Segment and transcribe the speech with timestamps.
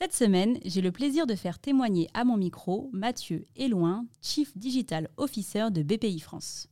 [0.00, 5.08] Cette semaine, j'ai le plaisir de faire témoigner à mon micro Mathieu Eloin, Chief Digital
[5.16, 6.68] Officer de BPI France.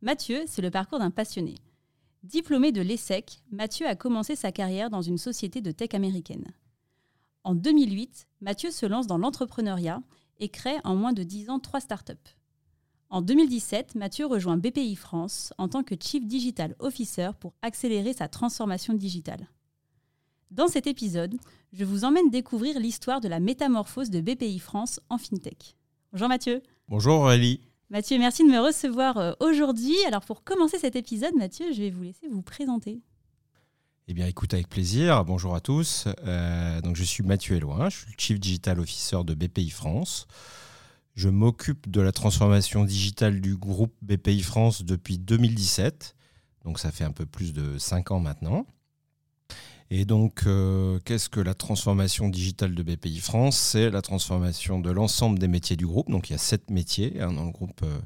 [0.00, 1.56] Mathieu, c'est le parcours d'un passionné.
[2.22, 6.54] Diplômé de l'ESSEC, Mathieu a commencé sa carrière dans une société de tech américaine.
[7.42, 10.02] En 2008, Mathieu se lance dans l'entrepreneuriat
[10.38, 12.14] et crée en moins de 10 ans trois startups.
[13.10, 18.28] En 2017, Mathieu rejoint BPI France en tant que Chief Digital Officer pour accélérer sa
[18.28, 19.50] transformation digitale.
[20.50, 21.34] Dans cet épisode,
[21.72, 25.76] je vous emmène découvrir l'histoire de la métamorphose de BPI France en FinTech.
[26.12, 26.62] Bonjour Mathieu.
[26.88, 27.60] Bonjour Aurélie.
[27.90, 29.96] Mathieu, merci de me recevoir euh, aujourd'hui.
[30.06, 33.00] Alors pour commencer cet épisode, Mathieu, je vais vous laisser vous présenter.
[34.06, 35.24] Eh bien, écoute, avec plaisir.
[35.24, 36.08] Bonjour à tous.
[36.24, 40.26] Euh, donc, je suis Mathieu Eloin, je suis le Chief Digital Officer de BPI France.
[41.14, 46.16] Je m'occupe de la transformation digitale du groupe BPI France depuis 2017.
[46.64, 48.66] Donc, ça fait un peu plus de 5 ans maintenant.
[49.96, 53.56] Et donc, euh, qu'est-ce que la transformation digitale de BPI France?
[53.56, 56.10] C'est la transformation de l'ensemble des métiers du groupe.
[56.10, 58.00] Donc, il y a sept métiers hein, dans le groupe euh,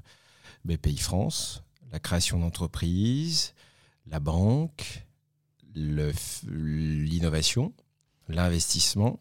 [0.66, 1.62] BPI France.
[1.90, 3.54] La création d'entreprise,
[4.06, 5.06] la banque,
[5.74, 7.72] l'innovation,
[8.28, 9.18] l'investissement,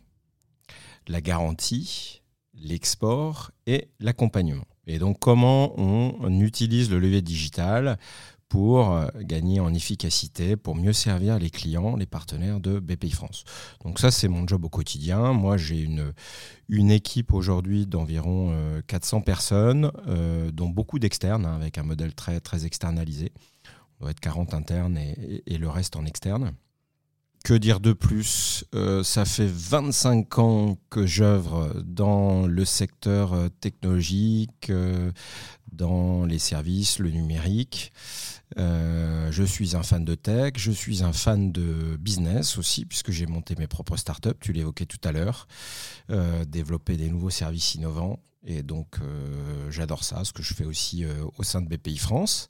[1.08, 2.22] la garantie,
[2.54, 4.68] l'export et l'accompagnement.
[4.88, 7.98] Et donc, comment on utilise le levier digital?
[8.50, 13.44] Pour euh, gagner en efficacité, pour mieux servir les clients, les partenaires de BPI France.
[13.84, 15.34] Donc ça, c'est mon job au quotidien.
[15.34, 16.14] Moi, j'ai une,
[16.70, 18.56] une équipe aujourd'hui d'environ
[18.88, 23.32] 400 euh, personnes, euh, dont beaucoup d'externes, hein, avec un modèle très, très externalisé.
[24.00, 26.54] On doit être 40 internes et, et, le reste en externe.
[27.44, 28.66] Que dire de plus?
[29.04, 34.72] Ça fait 25 ans que j'œuvre dans le secteur technologique,
[35.72, 37.92] dans les services, le numérique.
[38.58, 43.12] Euh, je suis un fan de tech, je suis un fan de business aussi, puisque
[43.12, 45.48] j'ai monté mes propres startups, tu l'évoquais tout à l'heure,
[46.10, 48.20] euh, développer des nouveaux services innovants.
[48.46, 51.06] Et donc, euh, j'adore ça, ce que je fais aussi
[51.38, 52.50] au sein de BPI France.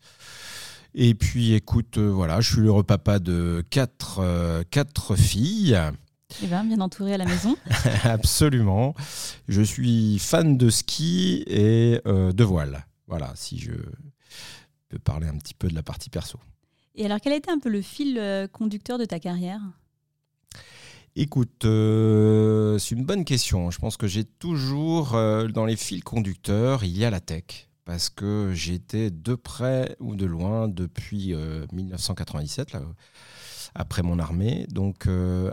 [0.94, 5.80] Et puis, écoute, voilà, je suis le repapa de quatre, quatre filles.
[6.44, 7.56] Eh bien, bien entouré à la maison.
[8.04, 8.94] Absolument.
[9.48, 12.86] Je suis fan de ski et de voile.
[13.08, 13.72] Voilà, si je
[14.90, 16.40] peux parler un petit peu de la partie perso.
[16.98, 19.62] Et alors, quel a été un peu le fil euh, conducteur de ta carrière?
[21.16, 23.70] Écoute, euh, c'est une bonne question.
[23.70, 27.70] Je pense que j'ai toujours, euh, dans les fils conducteurs, il y a la tech.
[27.86, 31.34] Parce que j'étais de près ou de loin depuis
[31.72, 32.82] 1997, là,
[33.76, 35.08] après mon armée, donc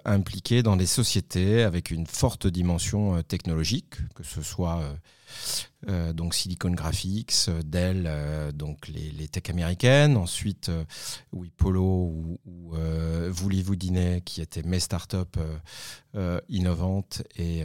[0.05, 4.83] impliqué dans des sociétés avec une forte dimension technologique, que ce soit
[6.13, 10.71] donc Silicon Graphics, euh, Dell, euh, donc les, les tech américaines, ensuite
[11.33, 12.75] Wipolo ou, ou
[13.31, 15.17] Voulez-vous dîner, qui étaient mes startups
[16.49, 17.65] innovantes et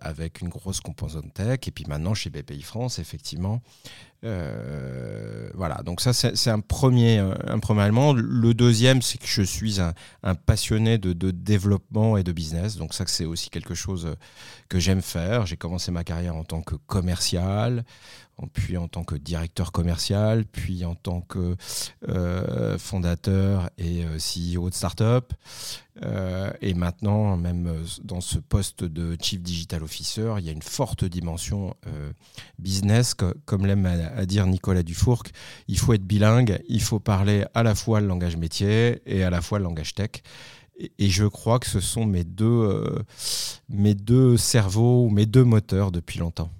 [0.00, 3.62] avec une grosse composante tech, et puis maintenant chez BPI France, effectivement.
[4.22, 8.12] Voilà, donc ça c'est un premier, un premier élément.
[8.12, 12.76] Le deuxième, c'est que je suis un, un passionné de, de, développement et de business,
[12.76, 14.16] donc ça c'est aussi quelque chose
[14.68, 15.46] que j'aime faire.
[15.46, 17.84] J'ai commencé ma carrière en tant que commercial,
[18.46, 21.56] puis en tant que directeur commercial, puis en tant que
[22.08, 25.32] euh, fondateur et euh, CEO de start-up.
[26.02, 30.62] Euh, et maintenant, même dans ce poste de Chief Digital Officer, il y a une
[30.62, 31.74] forte dimension
[32.58, 33.14] business,
[33.44, 35.24] comme l'aime à, dire Nicolas Dufourc.
[35.68, 39.30] Il faut être bilingue, il faut parler à la fois le langage métier et à
[39.30, 40.22] la fois le langage tech.
[40.98, 43.04] Et, je crois que ce sont mes deux,
[43.68, 46.50] mes deux cerveaux mes deux moteurs depuis longtemps.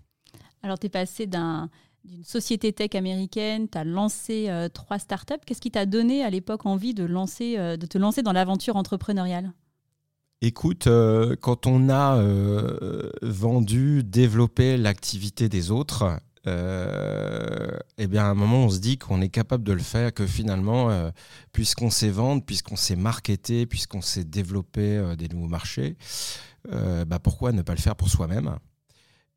[0.65, 5.35] Alors, tu es passé d'une société tech américaine, tu as lancé euh, trois startups.
[5.45, 9.53] Qu'est-ce qui t'a donné à l'époque envie de, euh, te lancer dans l'aventure entrepreneuriale?
[10.41, 12.23] Écoute, euh, quand on a
[13.23, 19.29] vendu, développé l'activité des autres, eh bien à un moment on se dit qu'on est
[19.29, 21.11] capable de le faire, que finalement,
[21.53, 25.97] puisqu'on sait vendre, puisqu'on sait marketer, puisqu'on sait développer des nouveaux marchés,
[26.69, 28.57] bah, pourquoi ne pas le faire pour soi-même?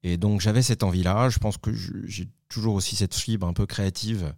[0.08, 1.30] Et donc j'avais cette envie-là.
[1.30, 4.36] Je pense que j'ai toujours aussi cette fibre un peu créative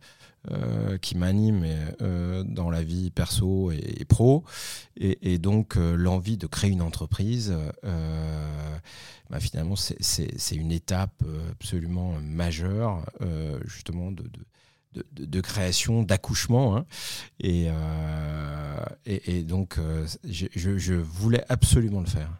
[0.49, 1.65] euh, qui m'anime
[2.01, 4.45] euh, dans la vie perso et, pro.
[4.95, 7.53] Et, donc euh, l'envie de créer une entreprise,
[7.83, 11.21] bah, finalement c'est une étape
[11.51, 13.05] absolument majeure
[13.65, 16.77] justement de, création, d'accouchement.
[16.77, 16.85] Hein.
[17.41, 17.67] Et,
[19.43, 19.77] donc,
[20.23, 22.31] je, voulais absolument le faire.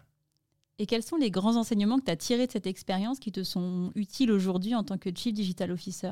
[0.79, 3.43] Et quels sont les grands enseignements que tu as tirés de cette expérience qui te
[3.43, 6.11] sont utiles aujourd'hui en tant que Chief Digital Officer?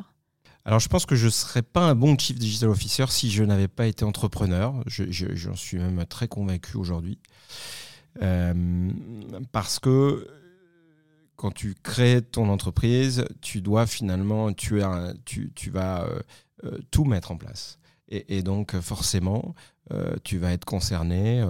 [0.68, 3.44] Alors, je pense que je ne serais pas un bon Chief Digital Officer si je
[3.44, 4.74] n'avais pas été entrepreneur.
[4.88, 7.20] J'en suis même très convaincu aujourd'hui.
[8.24, 8.92] Euh,
[9.52, 10.28] parce que
[11.36, 14.82] quand tu crées ton entreprise, tu dois finalement, tu,
[15.26, 16.20] tu, tu vas euh,
[16.64, 17.78] euh, tout mettre en place.
[18.08, 19.56] Et, donc, forcément,
[20.24, 21.44] tu vas être concerné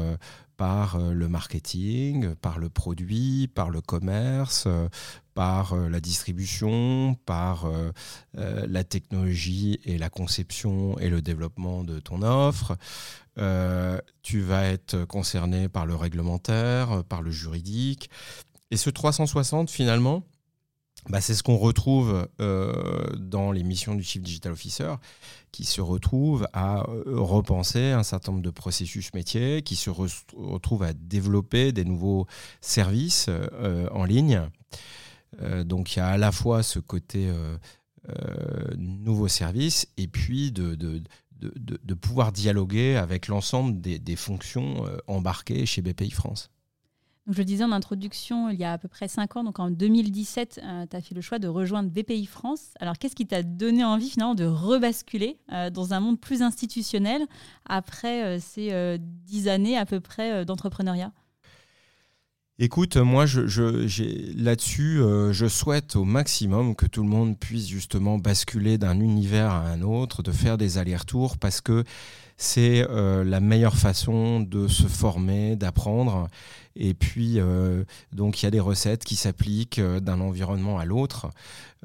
[0.58, 4.88] par euh, le marketing, par le produit, par le commerce, euh,
[5.34, 7.70] par euh, la distribution, par
[8.34, 12.78] la technologie et la conception et le développement de ton offre.
[14.22, 18.10] tu vas être concerné par le réglementaire, par le juridique.
[18.72, 20.24] Et ce 360, finalement,
[21.10, 24.96] bah, c'est ce qu'on retrouve dans les missions du Chief Digital Officer
[25.56, 30.84] qui se retrouvent à euh, repenser un certain nombre de processus métiers, qui se retrouvent
[30.84, 32.28] à développer des nouveaux
[32.60, 34.50] services euh, en ligne.
[35.42, 37.32] Euh, donc il y a à la fois ce côté
[38.78, 40.76] nouveaux services et puis de,
[42.02, 46.52] pouvoir dialoguer avec l'ensemble des, fonctions embarquées chez BPI France
[47.28, 49.72] je le disais en introduction, il y a à peu près 5 ans, donc en
[49.72, 52.74] 2017, tu as fait le choix de rejoindre BPI France.
[52.80, 57.26] Alors, qu'est-ce qui t'a donné envie finalement de rebasculer euh, dans un monde plus institutionnel
[57.66, 61.12] après euh, ces euh, dix années à peu près d'entrepreneuriat?
[62.58, 63.42] Écoute, moi, je,
[64.38, 65.02] là-dessus,
[65.32, 69.82] je souhaite au maximum que tout le monde puisse justement basculer d'un univers à un
[69.82, 71.84] autre, de faire des allers-retours, parce que
[72.38, 76.28] c'est la meilleure façon de se former, d'apprendre.
[76.76, 80.86] Et puis, euh, donc, il y a des recettes qui s'appliquent euh, d'un environnement à
[80.86, 81.30] l'autre.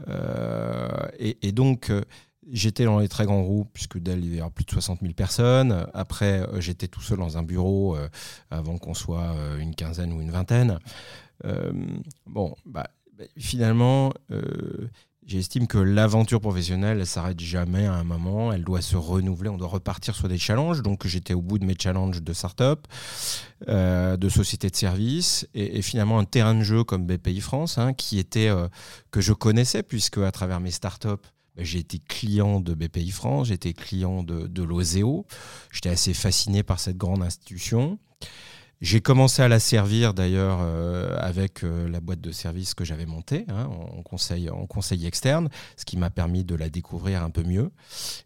[0.08, 0.88] Euh,
[1.19, 1.93] et, donc,
[2.50, 5.12] J'étais dans les très grands groupes, puisque Dell, il y avait plus de 60 000
[5.12, 5.87] personnes.
[5.94, 7.96] Après, j'étais tout seul dans un bureau
[8.50, 10.81] avant qu'on soit une quinzaine ou une vingtaine.
[12.26, 14.12] bon, bah, bah finalement,
[15.31, 19.59] J'estime que l'aventure professionnelle, elle s'arrête jamais à un moment, elle doit se renouveler, on
[19.59, 20.82] doit repartir sur des challenges.
[20.82, 22.88] Donc j'étais au bout de mes challenges de start-up,
[23.69, 27.93] euh, de société de services, et, finalement un terrain de jeu comme BPI France, hein,
[27.93, 28.67] qui était euh,
[29.12, 31.25] que je connaissais puisque à travers mes start-up,
[31.55, 35.27] ben, j'ai été client de BPI France, j'étais client de, de l'OSEO,
[35.71, 38.00] j'étais assez fasciné par cette grande institution.
[38.81, 43.05] J'ai commencé à la servir d'ailleurs euh, avec euh, la boîte de service que j'avais
[43.05, 47.29] montée hein, en, conseil, en conseil externe, ce qui m'a permis de la découvrir un
[47.29, 47.73] peu mieux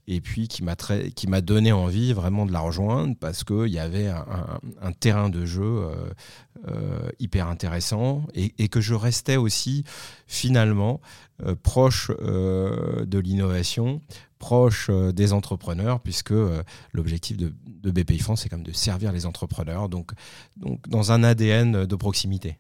[0.07, 3.81] et puis qui m'a, qui m'a donné envie vraiment de la rejoindre parce qu'il y
[3.81, 5.89] avait un, terrain de jeu
[6.69, 9.85] euh, hyper intéressant et, que je restais aussi
[10.27, 11.01] finalement
[11.63, 14.01] proche de l'innovation,
[14.45, 16.63] proche euh, des entrepreneurs, puisque euh,
[16.93, 17.51] l'objectif de,
[17.91, 20.13] BPI France, c'est quand même de servir les entrepreneurs, donc,
[20.87, 22.59] dans un ADN de proximité.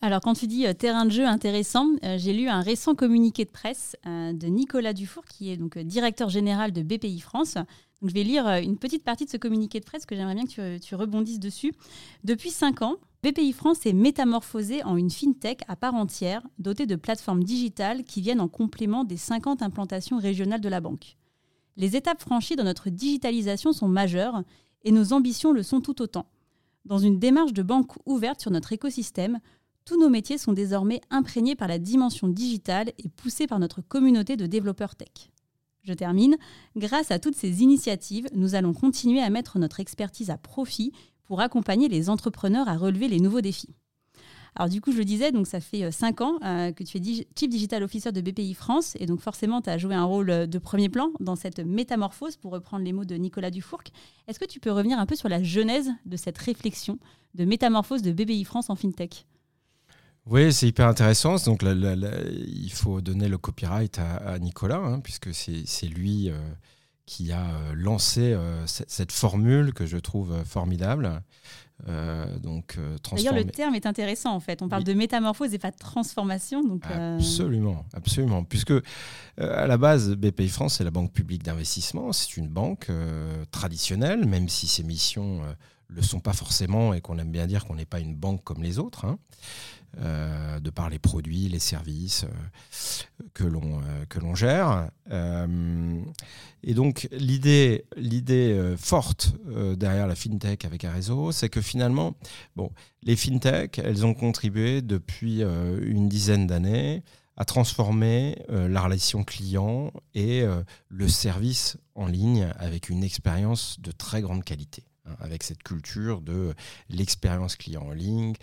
[0.00, 1.86] Alors, quand tu dis euh, terrain de jeu intéressant,
[2.18, 6.72] j'ai lu un récent communiqué de presse de Nicolas Dufour, qui est donc directeur général
[6.72, 7.54] de BPI France.
[7.54, 10.46] Donc, je vais lire une petite partie de ce communiqué de presse que j'aimerais bien
[10.46, 11.72] que tu, tu rebondisses dessus.
[12.22, 12.94] Depuis cinq ans,
[13.24, 18.20] BPI France est métamorphosé en une fintech à part entière, dotée de plateformes digitales qui
[18.20, 21.16] viennent en complément des 50 implantations régionales de la banque.
[21.76, 24.44] Les étapes franchies dans notre digitalisation sont majeures
[24.84, 26.26] et nos ambitions le sont tout autant.
[26.84, 29.40] Dans une démarche de banque ouverte sur notre écosystème,
[29.84, 34.36] tous nos métiers sont désormais imprégnés par la dimension digitale et poussés par notre communauté
[34.36, 35.30] de développeurs tech.
[35.82, 36.36] Je termine.
[36.76, 40.92] Grâce à toutes ces initiatives, nous allons continuer à mettre notre expertise à profit
[41.28, 43.76] pour accompagner les entrepreneurs à relever les nouveaux défis.
[44.56, 46.98] Alors du coup, je le disais, donc ça fait 5 euh, ans euh, que tu
[46.98, 50.30] es Chief Digital Officer de BPI France, et donc forcément, tu as joué un rôle
[50.30, 53.84] euh, de premier plan dans cette métamorphose, pour reprendre les mots de Nicolas Dufourc.
[54.26, 56.98] Est-ce que tu peux revenir un peu sur la genèse de cette réflexion
[57.34, 59.26] de métamorphose de BPI France en FinTech?
[60.26, 61.36] Oui, c'est hyper intéressant.
[61.46, 66.30] Donc, il faut donner le copyright à, Nicolas, hein, puisque c'est lui
[67.08, 71.22] qui a euh, lancé euh, cette, formule que je trouve euh, formidable.
[72.42, 72.76] donc,
[73.12, 74.60] D'ailleurs, le terme est intéressant en fait.
[74.62, 76.62] On parle de métamorphose et pas de transformation.
[76.62, 78.44] Donc, absolument, absolument.
[78.44, 78.74] Puisque
[79.38, 82.12] à la base, BPI France, c'est la banque publique d'investissement.
[82.12, 82.90] C'est une banque
[83.52, 85.40] traditionnelle, même si ses missions
[85.88, 88.62] le sont pas forcément et qu'on aime bien dire qu'on n'est pas une banque comme
[88.62, 89.04] les autres.
[89.04, 89.18] Hein.
[89.96, 94.90] Euh, de par les produits, les services euh, que l'on euh, que l'on gère.
[96.62, 99.32] et donc l'idée l'idée forte
[99.76, 102.14] derrière la fintech avec un réseau, c'est que finalement,
[102.54, 102.70] bon,
[103.02, 107.02] les fintech, elles ont contribué depuis une dizaine d'années
[107.38, 110.44] à transformer la relation client et
[110.88, 114.87] le service en ligne avec une expérience de très grande qualité.
[115.08, 116.54] Hein, avec cette culture de
[116.88, 118.34] l'expérience client en ligne.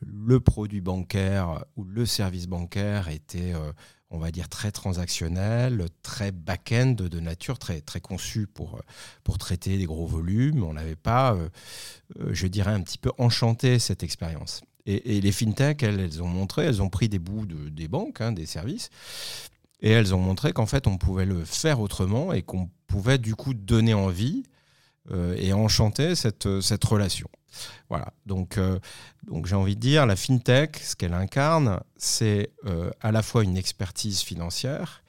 [0.00, 3.72] Le produit bancaire ou le service bancaire était, euh,
[4.10, 8.80] on va dire, très transactionnel, très back-end de nature, très, très conçu pour,
[9.24, 10.62] pour traiter des gros volumes.
[10.62, 11.48] On n'avait pas, euh,
[12.20, 14.62] euh, je dirais, un petit peu enchanté cette expérience.
[14.86, 18.32] Et, les fintech, elles, ont montré, elles ont pris des bouts de, des banques, hein,
[18.32, 18.88] des services,
[19.82, 23.34] et elles ont montré qu'en fait, on pouvait le faire autrement et qu'on pouvait du
[23.34, 24.57] coup donner envie euh,
[25.36, 27.28] et enchanter cette, euh, cette relation.
[27.88, 28.78] Voilà, donc, euh,
[29.26, 32.52] donc j'ai envie de dire, la FinTech, ce qu'elle incarne, c'est
[33.00, 35.02] à la fois une expertise financière,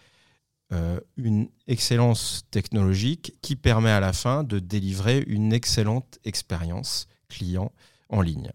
[1.18, 7.72] une excellence technologique qui permet à la fin de délivrer une excellente expérience client
[8.10, 8.52] en ligne.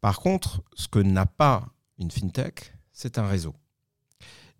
[0.00, 1.68] Par contre, ce que n'a pas
[1.98, 3.54] une FinTech, c'est un réseau.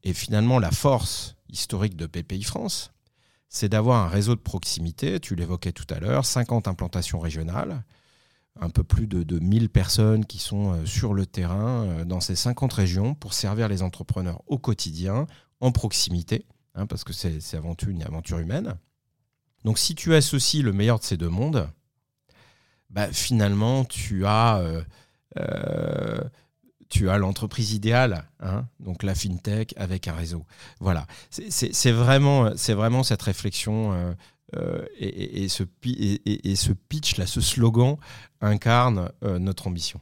[0.03, 2.93] Et finalement, la force historique de PPI France,
[3.51, 7.83] c'est d'avoir un réseau de proximité, tu l'évoquais tout à l'heure, 50 implantations régionales,
[8.61, 12.37] un peu plus de, 1000 personnes qui sont euh, sur le terrain euh, dans ces
[12.37, 15.27] 50 régions pour servir les entrepreneurs au quotidien,
[15.59, 18.77] en proximité, hein, parce que c'est avant tout une aventure humaine.
[19.65, 21.69] Donc si tu associes le meilleur de ces deux mondes,
[22.89, 24.63] bah, finalement tu as...
[25.39, 26.21] Euh,
[27.01, 30.45] tu as l'entreprise idéale, hein, donc la fintech avec un réseau.
[30.81, 34.13] Voilà, c'est vraiment, vraiment cette réflexion euh,
[34.57, 37.97] euh, et, ce, pitch, là, ce slogan
[38.43, 39.99] incarne euh, notre ambition.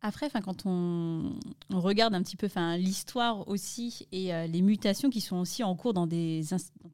[0.00, 1.32] Après, quand on,
[1.72, 6.06] regarde un petit peu l'histoire aussi et les mutations qui sont aussi en cours dans
[6.06, 6.44] des,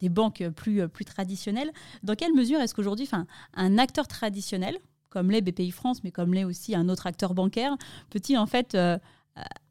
[0.01, 1.71] des banques plus, plus traditionnelles,
[2.03, 3.07] dans quelle mesure est-ce qu'aujourd'hui
[3.53, 4.79] un acteur traditionnel,
[5.15, 7.77] comme l'est BPI France, mais comme l'est aussi un autre acteur bancaire,
[8.11, 8.99] peut-il en fait euh,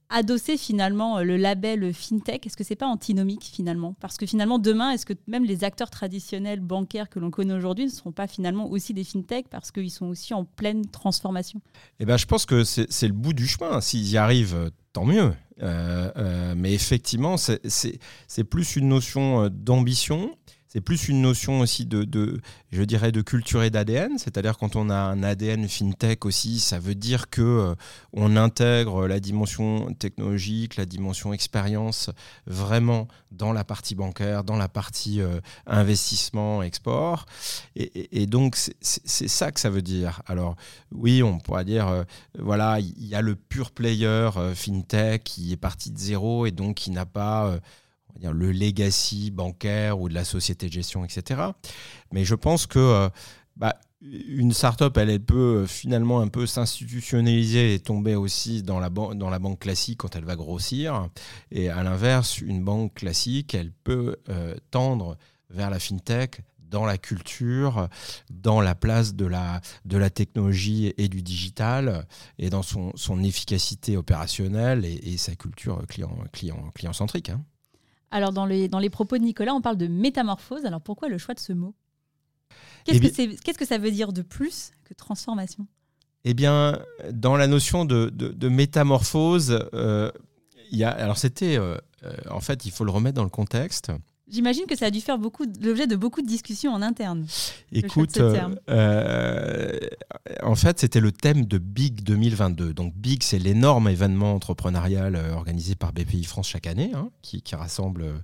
[0.10, 2.48] adosser finalement le label FinTech?
[2.48, 3.94] Est-ce que c'est pas antinomique finalement?
[4.00, 7.86] Parce que finalement, demain, est-ce que même les acteurs traditionnels bancaires que l'on connaît aujourd'hui
[7.86, 11.60] ne seront pas finalement aussi des FinTech parce qu'ils sont aussi en pleine transformation?
[12.00, 13.82] Eh ben, Je pense que c'est le bout du chemin.
[13.82, 15.34] S'ils y arrivent, tant mieux.
[15.62, 20.38] Euh, euh, mais effectivement, c'est plus une notion d'ambition
[20.74, 24.18] c'est plus une notion aussi de, je dirais, de culture et d'ADN.
[24.18, 27.76] C'est-à-dire quand on a un ADN fintech aussi, ça veut dire que euh,
[28.12, 32.10] on intègre la dimension technologique, la dimension expérience
[32.48, 37.28] vraiment dans la partie bancaire, dans la partie euh, investissement, export.
[37.76, 40.24] Et, donc c'est ça que ça veut dire.
[40.26, 40.56] Alors
[40.92, 42.04] oui, on pourrait dire, euh,
[42.40, 46.78] voilà, il y a le pure player fintech qui est parti de zéro et donc
[46.78, 47.60] qui n'a pas
[48.22, 51.42] le legacy bancaire ou de la société de gestion, etc.
[52.12, 53.10] Mais je pense que euh,
[53.56, 58.90] bah, une startup, elle, peut euh, finalement un peu s'institutionnaliser et tomber aussi dans la,
[58.90, 61.10] dans la banque classique quand elle va grossir.
[61.52, 65.18] Et à l'inverse, une banque classique, elle peut euh, tendre
[65.50, 67.88] vers la fintech dans la culture,
[68.32, 72.08] dans la place de la, de la technologie et du digital,
[72.40, 77.30] et dans son, son efficacité opérationnelle et, sa culture client, client, client centrique.
[77.30, 77.46] Hein.
[78.14, 80.66] Alors, dans les, dans les propos de Nicolas, on parle de métamorphose.
[80.66, 81.74] Alors, pourquoi le choix de ce mot?
[82.86, 85.66] Qu'est-ce eh que, que, ça veut dire de plus que transformation?
[86.24, 86.80] Eh bien,
[87.12, 90.12] dans la notion de, de, métamorphose, euh,
[90.72, 93.32] il y a, alors c'était, euh, euh, en fait, il faut le remettre dans le
[93.32, 93.92] contexte.
[94.30, 97.26] J'imagine que ça a dû faire beaucoup, l'objet de beaucoup de discussions en interne.
[97.74, 98.18] Écoute,
[98.70, 99.80] euh,
[100.42, 102.74] en fait, c'était le thème de Big 2022.
[102.74, 107.44] Donc Big, c'est l'énorme événement entrepreneurial euh, organisé par BPI France chaque année, hein, qui,
[107.54, 108.18] rassemble euh,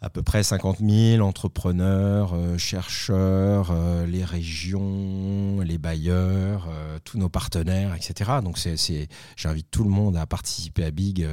[0.00, 3.72] à peu près 50 000 entrepreneurs, chercheurs,
[4.08, 6.68] les régions, les bailleurs,
[7.04, 8.32] tous nos partenaires, etc.
[8.42, 11.24] Donc c'est, j'invite tout le monde à participer à Big.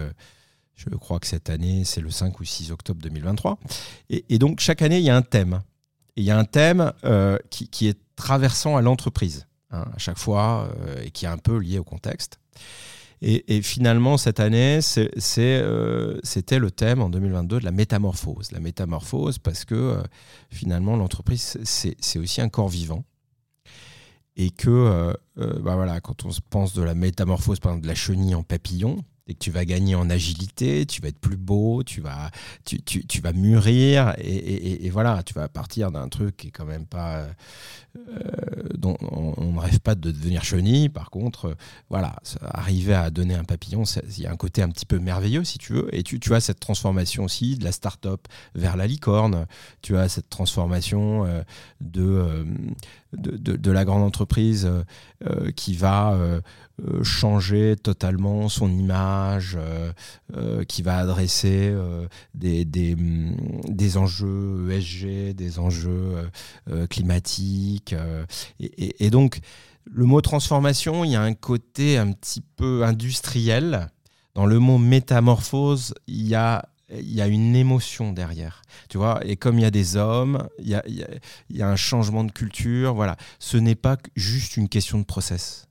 [0.79, 3.59] Je crois que cette année, c'est le 5 ou 6 octobre 2023.
[4.09, 5.61] Et, donc, chaque année, il y a un thème.
[6.15, 10.17] Et il y a un thème euh, qui, est traversant à l'entreprise, hein, à chaque
[10.17, 12.39] fois, euh, et qui est un peu lié au contexte.
[13.21, 14.79] Et, finalement, cette année,
[15.37, 18.53] euh, c'était le thème en 2022 de la métamorphose.
[18.53, 20.01] La métamorphose, parce que
[20.49, 23.03] finalement, l'entreprise, c'est aussi un corps vivant.
[24.37, 27.95] Et que, bah voilà, quand on se pense de la métamorphose, par exemple, de la
[27.95, 31.83] chenille en papillon, dès que tu vas gagner en agilité, tu vas être plus beau,
[31.83, 32.31] tu vas,
[33.35, 37.17] mûrir, et, et, et, voilà, tu vas partir d'un truc qui est quand même pas,
[37.17, 37.31] euh,
[38.79, 40.89] dont on, ne rêve pas de devenir chenille.
[40.89, 41.55] Par contre, euh,
[41.89, 45.43] voilà, arriver à donner un papillon, il y a un côté un petit peu merveilleux
[45.43, 48.87] si tu veux, et tu, tu as cette transformation aussi de la start-up vers la
[48.87, 49.45] licorne,
[49.81, 51.43] tu as cette transformation euh,
[51.81, 52.45] de,
[53.13, 54.69] de, la grande entreprise
[55.55, 56.41] qui va
[56.87, 59.91] euh, changer totalement son image, euh,
[60.35, 61.73] euh, qui va adresser
[62.35, 63.35] des, des, mm,
[63.67, 66.29] des, enjeux ESG, des enjeux
[66.89, 67.88] climatiques.
[68.59, 69.39] Et, et, donc,
[69.85, 73.89] le mot transformation, il y a un côté un petit peu industriel.
[74.35, 79.19] Dans le mot métamorphose, il y a il y a une émotion derrière, tu vois.
[79.23, 82.23] Et comme il y a des hommes, il y a, il y a un changement
[82.23, 82.95] de culture.
[82.95, 85.68] Voilà, ce n'est pas juste une question de process.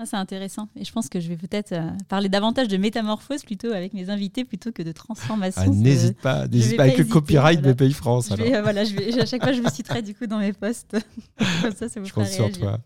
[0.00, 0.68] Ah, c'est intéressant.
[0.76, 4.10] Et je pense que je vais peut-être euh, parler davantage de métamorphose plutôt avec mes
[4.10, 5.62] invités plutôt que de transformation.
[5.64, 8.32] Ah, n'hésite pas, n'hésite pas avec le copyright BPI France.
[8.38, 10.52] Je euh, voilà, je vais, à chaque fois, je me citerai du coup dans mes
[10.52, 10.96] posts.
[11.62, 12.78] Comme ça, ça vous je compte sur toi.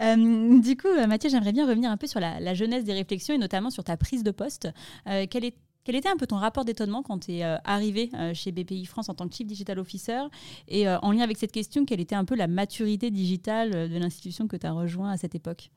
[0.00, 3.38] Euh, du coup, Mathieu, j'aimerais bien revenir un peu sur la, jeunesse des réflexions et
[3.38, 4.68] notamment sur ta prise de poste.
[5.06, 9.08] est, quel était un peu ton rapport d'étonnement quand tu es arrivé chez BPI France
[9.08, 10.22] en tant que Chief Digital Officer?
[10.66, 14.48] Et en lien avec cette question, quelle était un peu la maturité digitale de l'institution
[14.48, 15.70] que tu as rejoint à cette époque?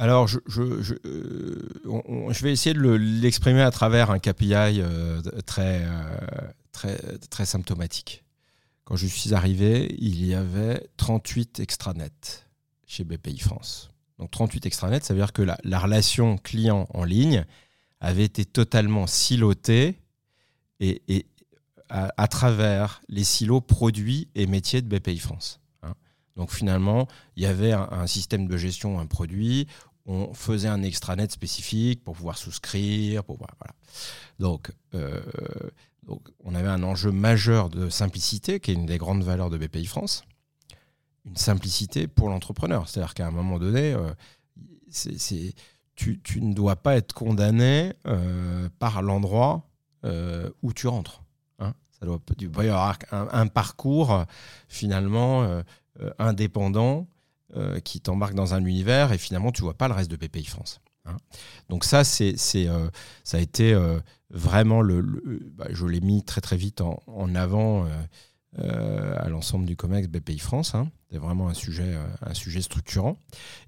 [0.00, 5.84] Alors, je, je, euh, je, vais essayer de l'exprimer à travers un KPI euh, très,
[5.84, 6.18] euh,
[6.72, 6.96] très,
[7.28, 8.24] très symptomatique.
[8.84, 12.46] Quand je suis arrivé, il y avait 38 extranets
[12.86, 13.90] chez BPI France.
[14.18, 17.44] Donc 38 extranets, ça veut dire que la, relation client en ligne
[18.00, 20.00] avait été totalement silotée
[20.80, 21.26] et, et
[21.90, 25.60] à, travers les silos produits et métiers de BPI France.
[25.82, 25.92] Hein.
[26.36, 29.66] Donc finalement, il y avait un, système de gestion, un produit,
[30.06, 33.24] on faisait un extranet spécifique pour pouvoir souscrire.
[33.24, 33.54] Pour, voilà.
[34.38, 35.20] donc, euh,
[36.02, 39.58] donc, on avait un enjeu majeur de simplicité, qui est une des grandes valeurs de
[39.58, 40.24] BPI France.
[41.26, 42.88] Une simplicité pour l'entrepreneur.
[42.88, 44.12] C'est-à-dire qu'à un moment donné, euh,
[45.94, 49.66] tu, ne dois pas être condamné euh, par l'endroit
[50.62, 51.22] où tu rentres.
[51.58, 51.74] Hein.
[51.90, 54.24] Ça doit, il doit y avoir un parcours
[54.66, 55.62] finalement
[56.18, 57.06] indépendant
[57.56, 60.44] euh, qui t'embarque dans un univers et finalement tu vois pas le reste de BPI
[60.44, 60.80] France.
[61.04, 61.16] Hein.
[61.68, 62.88] Donc ça, c'est, euh,
[63.24, 63.98] ça a été euh,
[64.30, 65.02] vraiment le,
[65.54, 67.88] bah, je l'ai mis très très vite en, avant
[68.56, 70.74] à l'ensemble du COMEX BPI France.
[70.74, 70.90] Hein.
[71.10, 73.16] C'est vraiment un sujet, un sujet structurant.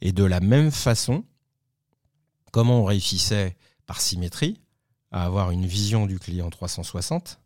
[0.01, 1.25] Et de la même façon,
[2.53, 4.61] comment on réussissait par symétrie
[5.11, 7.41] à avoir une vision du client 360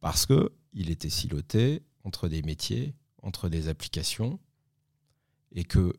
[0.00, 4.38] parce que il était siloté entre des métiers, entre des applications,
[5.52, 5.92] et que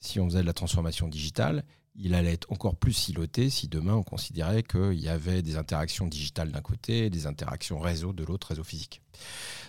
[0.00, 1.64] si on faisait de la transformation digitale,
[1.96, 6.06] il allait être encore plus siloté si demain on considérait qu'il y avait des interactions
[6.06, 9.00] digitales d'un côté des interactions réseau de l'autre, réseau physique.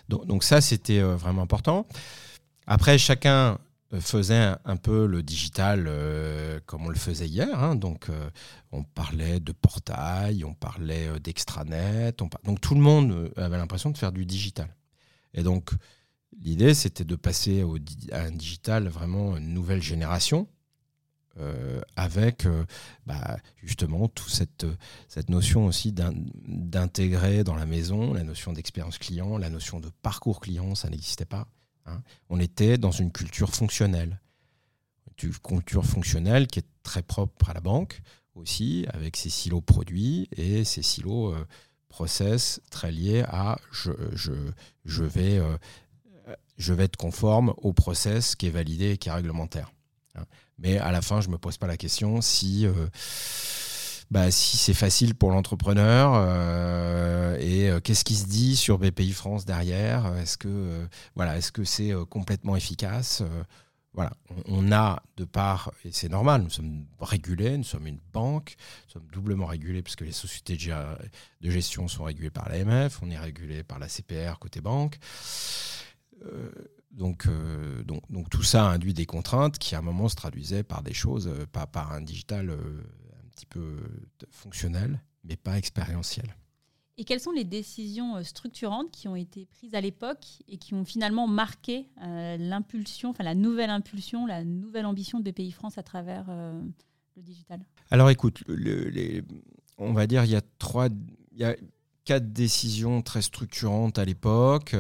[0.10, 1.88] Donc, ça, c'était euh, vraiment important.
[2.68, 3.58] Après, chacun
[3.94, 7.64] euh, faisait un, peu le digital euh, comme on le faisait hier.
[7.64, 7.76] Hein.
[7.76, 8.08] Donc,
[8.72, 12.18] on parlait de portail, on parlait d'extranet.
[12.44, 14.76] Donc, tout le monde avait l'impression de faire du digital.
[15.34, 15.72] Et donc,
[16.42, 17.78] L'idée, c'était de passer au,
[18.12, 20.48] à un digital vraiment une nouvelle génération,
[21.38, 22.64] euh, avec euh,
[23.06, 24.66] bah, justement toute cette,
[25.28, 30.76] notion aussi d'intégrer dans la maison la notion d'expérience client, la notion de parcours client,
[30.76, 31.46] ça n'existait pas.
[31.88, 32.02] Hein.
[32.30, 34.22] On était dans une culture fonctionnelle,
[35.22, 38.00] une culture fonctionnelle qui est très propre à la banque
[38.36, 41.46] aussi, avec ses silos produits et ses silos euh,
[41.90, 43.92] process très liés à je,
[44.86, 45.42] je vais
[46.58, 49.72] je vais être conforme au process qui est validé et qui est réglementaire.
[50.16, 50.26] Hein.
[50.58, 52.88] Mais à la fin, je ne me pose pas la question si, euh,
[54.10, 59.12] bah, si c'est facile pour l'entrepreneur euh, et euh, qu'est-ce qui se dit sur BPI
[59.12, 60.16] France derrière?
[60.16, 63.22] Est-ce que voilà, est-ce que c'est complètement efficace?
[63.94, 64.12] Voilà,
[64.48, 68.92] on, a de part, et c'est normal, nous sommes régulés, nous sommes une banque, nous
[68.92, 73.64] sommes doublement régulés puisque les sociétés de gestion sont régulées par l'AMF, on est régulé
[73.64, 74.98] par la CPR côté banque.
[76.24, 76.50] Euh,
[76.92, 80.64] donc, euh, donc, donc, tout ça induit des contraintes qui à un moment se traduisaient
[80.64, 83.78] par des choses, euh, pas par un digital un petit peu
[84.30, 86.36] fonctionnel, mais pas expérientiel.
[86.98, 90.86] Et quelles sont les décisions structurantes qui ont été prises à l'époque et qui ont
[90.86, 96.26] finalement marqué l'impulsion, enfin la nouvelle impulsion, la nouvelle ambition de BPI France à travers
[96.30, 97.60] le digital?
[97.92, 99.24] Alors écoute, les,
[99.78, 100.88] on va dire il y a trois,
[101.34, 101.58] il y a
[102.06, 104.74] quatre décisions très structurantes à l'époque.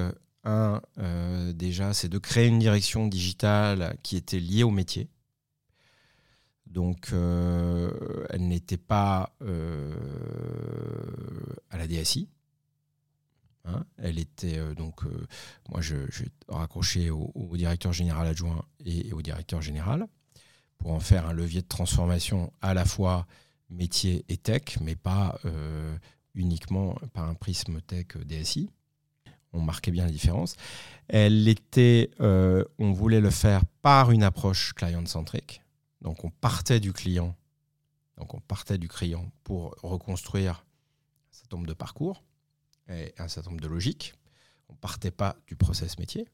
[0.46, 5.10] Un, euh, déjà, c'est de créer une direction digitale qui était liée au métier.
[6.68, 9.34] Donc, elle n'était pas
[11.70, 12.30] à la DSI.
[13.68, 13.84] Hein.
[13.98, 15.02] elle était donc,
[15.70, 15.96] moi, je,
[16.50, 20.06] raccroché au, directeur général adjoint et, au directeur général
[20.78, 23.26] pour en faire un levier de transformation à la fois
[23.70, 25.40] métier et tech, mais pas
[26.34, 28.70] uniquement par un prisme tech DSI.
[29.56, 30.56] On marquait bien la différence.
[31.08, 35.62] Elle était, on voulait le faire par une approche client-centrique.
[36.02, 37.36] Donc on partait du client,
[38.18, 40.65] donc on partait du client pour reconstruire
[41.32, 42.24] un certain nombre de parcours
[42.89, 44.13] et un certain nombre de logiques.
[44.70, 46.28] On partait pas du process métier,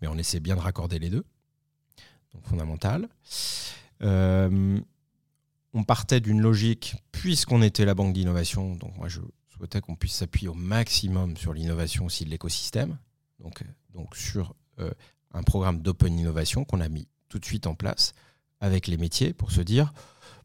[0.00, 1.24] mais on essaie bien de raccorder les deux.
[2.34, 3.08] Donc fondamental.
[4.02, 4.80] Euh,
[5.72, 9.20] on partait d'une logique, puisqu'on était la banque d'innovation, donc moi je
[9.60, 12.96] souhaitais qu'on puisse s'appuyer au maximum sur l'innovation aussi de l'écosystème,
[13.40, 14.90] donc, donc sur euh,
[15.32, 18.14] un programme d'open innovation qu'on a mis tout de suite en place
[18.60, 19.92] avec les métiers pour se dire,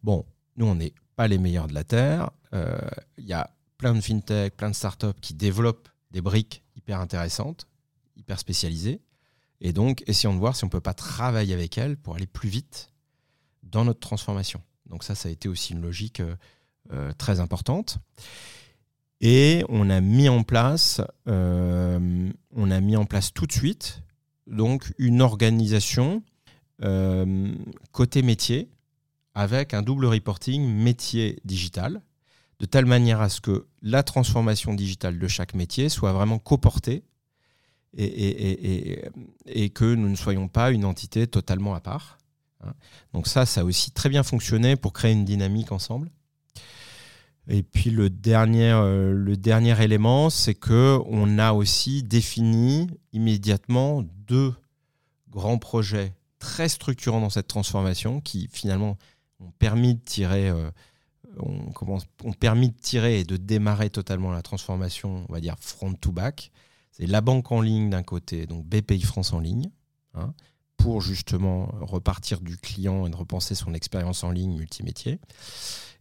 [0.04, 0.26] bon,
[0.58, 2.78] nous on n'est pas les meilleurs de la Terre, euh,
[3.18, 7.68] il y a plein de fintech, plein de startups qui développent des briques hyper intéressantes,
[8.18, 9.00] hyper spécialisées,
[9.62, 12.28] et donc essayons de voir si on ne peut pas travailler avec elles pour aller
[12.28, 12.92] plus vite
[13.64, 14.62] dans notre transformation.
[14.88, 16.36] Donc ça, ça a été aussi une logique euh,
[16.92, 18.00] euh, très importante.
[19.22, 24.02] Et on a mis en place, euh, on a mis en place tout de suite
[24.48, 26.24] donc une organisation
[27.94, 28.70] côté métier
[29.34, 32.02] avec un double reporting métier digital,
[32.60, 37.04] de telle manière à ce que la transformation digitale de chaque métier soit vraiment coportée
[37.98, 39.10] et,
[39.46, 42.18] et, que nous ne soyons pas une entité totalement à part.
[42.62, 42.74] Hein.
[43.14, 46.12] Donc ça, ça a aussi très bien fonctionné pour créer une dynamique ensemble.
[47.48, 54.04] Et puis le dernier, euh, le dernier élément, c'est que on a aussi défini immédiatement
[54.28, 54.54] deux
[55.30, 58.98] grands projets très structurants dans cette transformation qui finalement
[59.40, 60.72] ont permis de tirer, euh,
[61.38, 66.12] ont permis de tirer et de démarrer totalement la transformation, on va dire front to
[66.12, 66.52] back.
[66.92, 69.70] C'est la banque en ligne d'un côté, donc BPI France en ligne,
[70.14, 70.34] hein,
[70.78, 75.20] pour justement repartir du client et de repenser son expérience en ligne multimétier.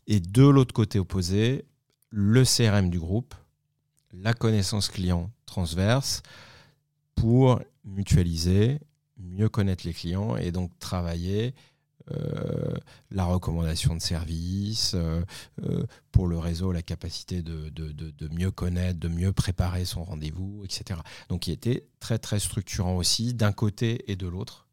[0.06, 1.64] Et de l'autre côté opposé,
[2.10, 3.34] le CRM du groupe,
[4.12, 6.22] la connaissance client transverse
[7.14, 8.80] pour mutualiser,
[9.18, 11.54] mieux connaître les clients et donc travailler
[12.10, 12.74] euh,
[13.10, 15.22] la recommandation de services, euh,
[15.62, 20.04] euh, pour le réseau, la capacité de, de, de, mieux connaître, de mieux préparer son
[20.04, 21.00] rendez-vous, etc.
[21.30, 24.63] Donc il était très très structurant aussi d'un côté et de l'autre.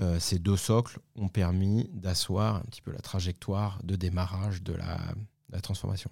[0.00, 4.74] Euh, ces deux socles ont permis d'asseoir un petit peu la trajectoire de démarrage de
[4.74, 6.10] la, transformation.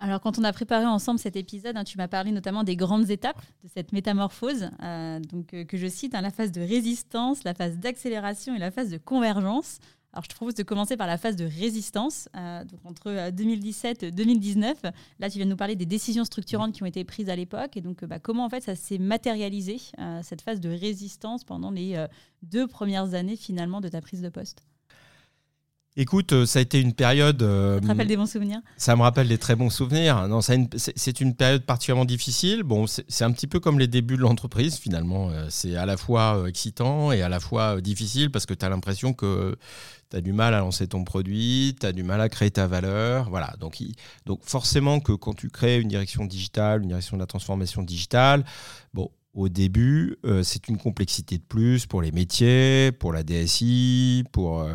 [0.00, 3.10] Alors, quand on a préparé ensemble cet épisode, hein, tu m'as parlé notamment des grandes
[3.10, 7.44] étapes de cette métamorphose, euh, donc, euh, que je cite, hein, la phase de résistance,
[7.44, 9.78] la phase d'accélération et la phase de convergence.
[10.14, 12.28] Alors, je te propose de commencer par la phase de résistance.
[12.36, 14.82] Euh, donc entre 2017 euh, et 2019,
[15.18, 17.76] là, tu viens de nous parler des décisions structurantes qui ont été prises à l'époque.
[17.76, 19.80] Et donc, euh, bah, comment en fait ça s'est matérialisé,
[20.22, 22.06] cette phase de résistance pendant les
[22.42, 24.62] deux premières années finalement de ta prise de poste?
[25.96, 27.40] Écoute, euh, ça a été une période.
[27.42, 28.60] Euh, ça te rappelle des bons souvenirs?
[28.76, 30.26] Ça me rappelle des très bons souvenirs.
[30.26, 32.64] Non, c'est une période particulièrement difficile.
[32.64, 35.30] Bon, c'est un petit peu comme les débuts de l'entreprise finalement.
[35.30, 38.68] Euh, c'est à la fois excitant et à la fois difficile parce que tu as
[38.68, 39.56] l'impression que
[40.10, 42.66] tu as du mal à lancer ton produit, tu as du mal à créer ta
[42.66, 43.30] valeur.
[43.30, 43.54] Voilà.
[43.60, 43.80] Donc,
[44.26, 48.44] donc forcément que quand tu crées une direction digitale, une direction de la transformation digitale,
[48.94, 54.24] bon, au début, euh, c'est une complexité de plus pour les métiers, pour la DSI,
[54.30, 54.74] pour euh,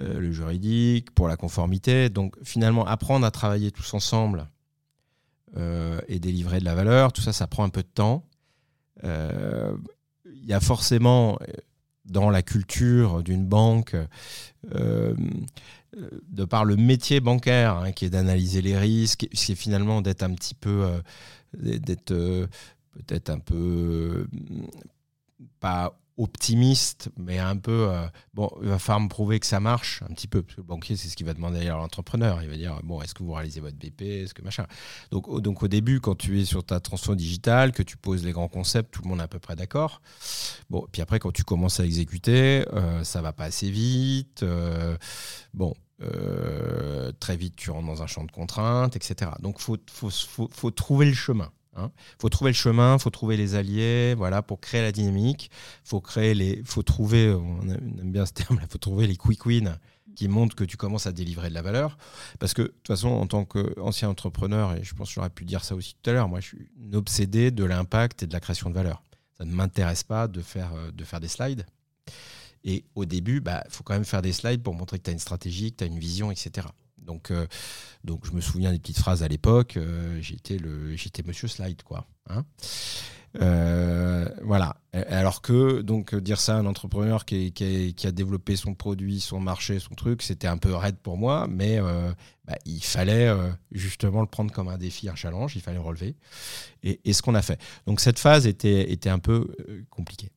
[0.00, 2.08] euh, le juridique, pour la conformité.
[2.08, 4.48] Donc finalement, apprendre à travailler tous ensemble
[6.08, 8.24] et délivrer de la valeur, tout ça, ça prend un peu de temps.
[9.02, 11.38] Il y a forcément
[12.04, 13.96] dans la culture d'une banque,
[14.70, 20.34] de par le métier bancaire, hein, qui est d'analyser les risques, c'est finalement d'être un
[20.34, 20.86] petit peu
[21.54, 22.46] d'être
[23.02, 24.26] peut-être un peu
[25.60, 30.02] pas optimiste, mais un peu euh, bon, il va falloir me prouver que ça marche
[30.02, 32.42] un petit peu, parce que le banquier, c'est ce qu'il va demander à l'entrepreneur.
[32.42, 34.66] Il va dire bon, est-ce que vous réalisez votre BP, est-ce que machin.
[35.12, 38.24] Donc, au, donc au début, quand tu es sur ta transformation digitale, que tu poses
[38.24, 40.02] les grands concepts, tout le monde est à peu près d'accord.
[40.68, 44.42] Bon, puis après, quand tu commences à exécuter, euh, ça va pas assez vite.
[44.42, 44.96] Euh,
[45.54, 45.74] bon.
[47.20, 49.30] très vite, tu rentres dans un champ de contraintes, etc.
[49.40, 49.76] Donc, il faut,
[50.10, 51.50] faut, faut trouver le chemin.
[51.78, 51.92] Il hein.
[52.18, 55.50] faut trouver le chemin, il faut trouver les alliés, voilà, pour créer la dynamique.
[55.84, 59.46] Faut créer les, faut trouver, on aime bien ce terme, il faut trouver les quick
[59.46, 59.78] wins
[60.18, 61.96] qui montrent que tu commences à délivrer de la valeur.
[62.40, 65.44] Parce que de toute façon, en tant qu'ancien entrepreneur, et je pense que j'aurais pu
[65.44, 68.40] dire ça aussi tout à l'heure, moi je suis obsédé de l'impact et de la
[68.40, 69.04] création de valeur.
[69.36, 71.64] Ça ne m'intéresse pas de faire, euh, de faire des slides.
[72.64, 75.10] Et au début, il bah, faut quand même faire des slides pour montrer que tu
[75.10, 76.66] as une stratégie, que tu as une vision, etc.
[77.08, 77.46] Donc, euh,
[78.04, 79.76] donc je me souviens des petites phrases à l'époque.
[79.76, 82.06] Euh, j'étais le, j'étais Monsieur Slide, quoi.
[82.28, 82.44] Hein.
[83.40, 84.76] Euh, voilà.
[84.92, 87.52] Alors que donc dire ça à un entrepreneur qui,
[88.04, 91.78] a développé son produit, son marché, son truc, c'était un peu raide pour moi, mais
[92.46, 93.30] bah, il fallait
[93.70, 95.56] justement le prendre comme un défi, un challenge.
[95.56, 96.16] Il fallait relever.
[96.82, 97.60] Et, et ce qu'on a fait.
[97.86, 99.54] Donc cette phase était, était un peu
[99.90, 100.32] compliquée.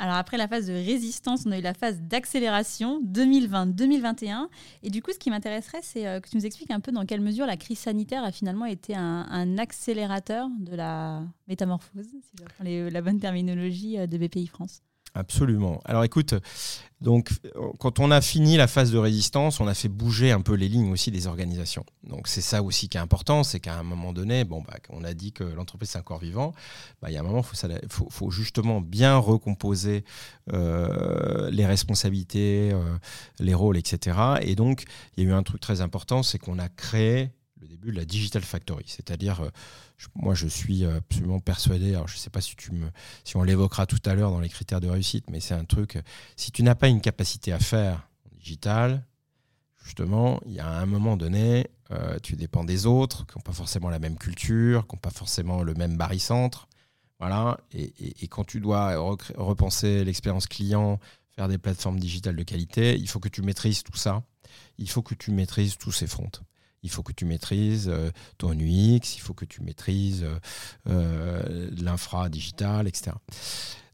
[0.00, 4.48] Alors après la phase de résistance, on a eu la phase d'accélération 2020-2021.
[4.82, 7.04] Et du coup, ce qui m'intéresserait, c'est euh, que tu nous expliques un peu dans
[7.04, 12.42] quelle mesure la crise sanitaire a finalement été un, accélérateur de la métamorphose, si je
[12.42, 14.80] reprends la bonne terminologie euh, de BPI France.
[15.14, 15.80] Absolument.
[15.84, 16.34] Alors écoute,
[17.00, 17.30] donc
[17.78, 20.68] quand on a fini la phase de résistance, on a fait bouger un peu les
[20.68, 21.84] lignes aussi des organisations.
[22.04, 25.02] Donc c'est ça aussi qui est important, c'est qu'à un moment donné, bon bah, on
[25.02, 26.52] a dit que l'entreprise c'est un corps vivant,
[27.00, 30.04] bah, il y a un moment il faut, justement bien recomposer
[30.52, 32.98] euh, les responsabilités, euh,
[33.38, 34.18] les rôles, etc.
[34.42, 34.84] Et donc
[35.16, 37.96] il y a eu un truc très important, c'est qu'on a créé le début de
[37.96, 39.50] la Digital Factory, c'est-à-dire euh,
[40.14, 41.94] moi, je suis absolument persuadé.
[41.94, 42.88] Alors, je ne sais pas si, tu me,
[43.24, 45.98] si on l'évoquera tout à l'heure dans les critères de réussite, mais c'est un truc.
[46.36, 49.04] Si tu n'as pas une capacité à faire en digital,
[49.84, 53.52] justement, il y a un moment donné, euh, tu dépends des autres qui n'ont pas
[53.52, 56.66] forcément la même culture, qui n'ont pas forcément le même barycentre.
[57.18, 57.58] Voilà.
[57.72, 57.92] Et,
[58.24, 58.96] et, quand tu dois
[59.36, 60.98] repenser l'expérience client,
[61.36, 64.22] faire des plateformes digitales de qualité, il faut que tu maîtrises tout ça.
[64.78, 66.30] Il faut que tu maîtrises tous ces fronts
[66.82, 70.38] il faut que tu maîtrises euh, ton UX, il faut que tu maîtrises euh,
[70.88, 73.12] euh, l'infra digital, etc.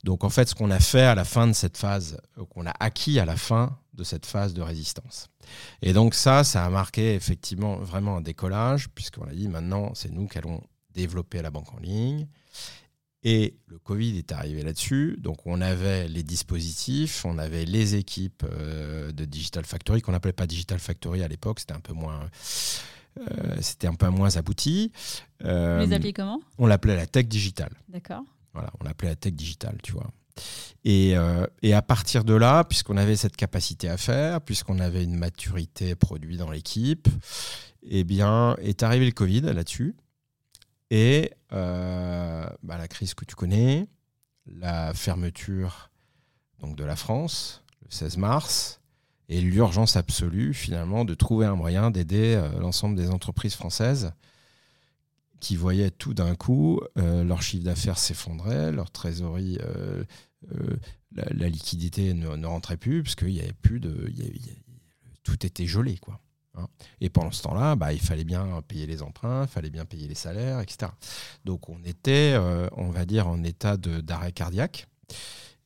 [0.04, 2.20] Donc en fait, ce qu'on a fait à la fin de cette phase,
[2.50, 5.28] qu'on a acquis à la fin de cette phase de résistance.
[5.82, 10.12] Et donc ça, ça a marqué effectivement vraiment un décollage, puisqu'on a dit maintenant, c'est
[10.12, 10.62] nous qui allons
[10.94, 12.28] développer la banque en ligne.
[13.28, 15.16] Et le Covid est arrivé là-dessus.
[15.18, 20.32] Donc, on avait les dispositifs, on avait les équipes euh, de Digital Factory, qu'on n'appelait
[20.32, 22.30] pas Digital Factory à l'époque, c'était un peu moins.
[23.18, 24.92] Euh, c'était un peu moins abouti.
[25.42, 26.40] Euh, Vous les appelez comment?
[26.58, 27.72] On l'appelait la tech digitale.
[27.88, 28.22] D'accord.
[28.54, 30.06] Voilà, on l'appelait la tech digitale, tu vois.
[30.84, 31.16] Et,
[31.62, 35.96] et, à partir de là, puisqu'on avait cette capacité à faire, puisqu'on avait une maturité
[35.96, 37.08] produit dans l'équipe,
[37.82, 39.96] eh bien, est arrivé le Covid là-dessus.
[40.90, 42.05] Et euh,
[42.66, 43.88] bah, la crise que tu connais,
[44.46, 45.90] la fermeture
[46.58, 48.80] donc, de la France le 16 mars,
[49.28, 54.12] et l'urgence absolue finalement de trouver un moyen d'aider euh, l'ensemble des entreprises françaises
[55.40, 59.58] qui voyaient tout d'un coup euh, leur chiffre d'affaires s'effondrer, leur trésorerie,
[61.12, 64.12] la, liquidité ne, rentrait plus, parce qu'il y avait plus de...
[65.22, 66.20] tout était gelé, quoi.
[66.56, 66.66] Hein.
[67.00, 70.08] Et pendant ce temps-là, bah, il fallait bien payer les emprunts, il fallait bien payer
[70.08, 70.92] les salaires, etc.
[71.44, 74.86] Donc on était, euh, on va dire, en état d'arrêt cardiaque.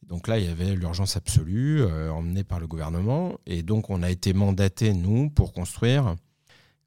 [0.02, 3.38] Donc là, il y avait l'urgence absolue euh, emmenée par le gouvernement.
[3.46, 6.16] Et donc on a été mandaté, nous, pour construire,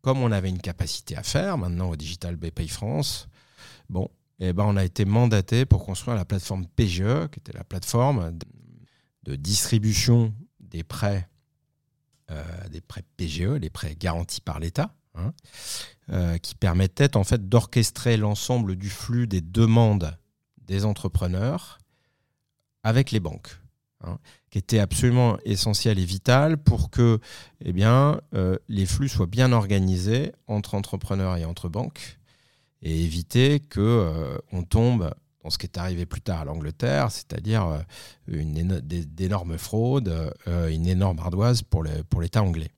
[0.02, 3.28] comme on avait une capacité à faire maintenant au Digital BPI France,
[3.89, 7.54] bon, et eh ben, on a été mandaté pour construire la plateforme PGE, qui était
[7.54, 8.38] la plateforme
[9.24, 11.30] de distribution des prêts
[12.69, 15.34] des prêts PGE, les prêts garantis par l'État, hein,
[16.10, 20.17] euh, qui permettaient en fait d'orchestrer l'ensemble du flux des demandes
[20.65, 21.80] des entrepreneurs
[22.84, 23.60] avec les banques.
[24.06, 24.19] Hein,
[24.50, 27.19] qui était absolument essentiel et vital pour que
[27.63, 32.19] eh euh, les flux soient bien organisés entre entrepreneurs et entre banques
[32.82, 35.13] et éviter qu'on on tombe
[35.50, 37.82] ce qui est arrivé plus tard à l'Angleterre, c'est-à-dire euh,
[38.28, 42.72] d'énormes fraudes, euh, une énorme ardoise pour l'État anglais.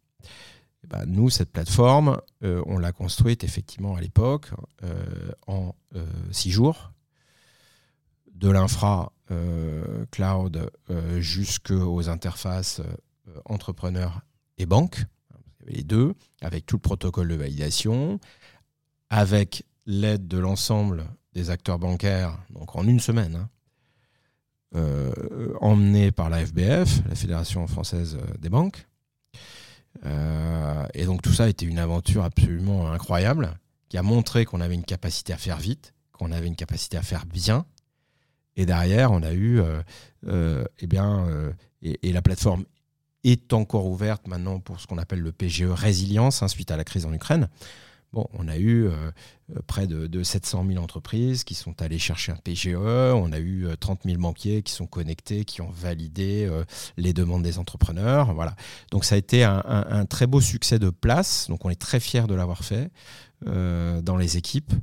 [0.84, 4.52] Eh ben, nous, cette plateforme, euh, on l'a construite effectivement à l'époque
[5.48, 5.74] en
[6.32, 6.92] six jours,
[8.34, 9.12] de l'infra
[10.12, 10.70] cloud
[11.18, 12.82] jusqu'aux interfaces
[13.46, 14.22] entrepreneurs
[14.58, 15.04] et banques,
[15.66, 18.20] les deux, avec tout le protocole de validation,
[19.10, 23.50] avec l'aide de l'ensemble des acteurs bancaires, donc en une semaine, hein,
[24.76, 28.88] euh, emmenés par la FBF, la Fédération française euh, des banques.
[30.06, 33.54] Euh, et donc tout ça a été une aventure absolument incroyable,
[33.88, 37.04] qui a montré qu'on avait une capacité à faire vite, qu'on avait une capacité à
[37.04, 37.66] faire bien.
[38.58, 39.62] Et derrière, on a eu,
[40.26, 41.28] eh bien,
[41.82, 42.64] et, la plateforme
[43.26, 46.86] est encore ouverte maintenant pour ce qu'on appelle le PGE résilience hein, suite à la
[46.86, 47.50] crise en Ukraine.
[48.14, 52.76] On a eu euh, près de, 700 000 entreprises qui sont allées chercher un PGE,
[52.76, 56.64] on a eu 30 euh, 000 banquiers qui sont connectés, qui ont validé euh,
[56.98, 58.34] les demandes des entrepreneurs.
[58.34, 58.56] Voilà.
[58.92, 62.28] Donc ça a été un, très beau succès de place, donc on est très fiers
[62.28, 62.90] de l'avoir fait
[63.46, 64.74] dans les équipes.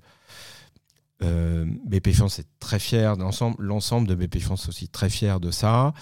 [1.22, 5.94] Euh, est très fier, l'ensemble de BP France est aussi très fier de ça.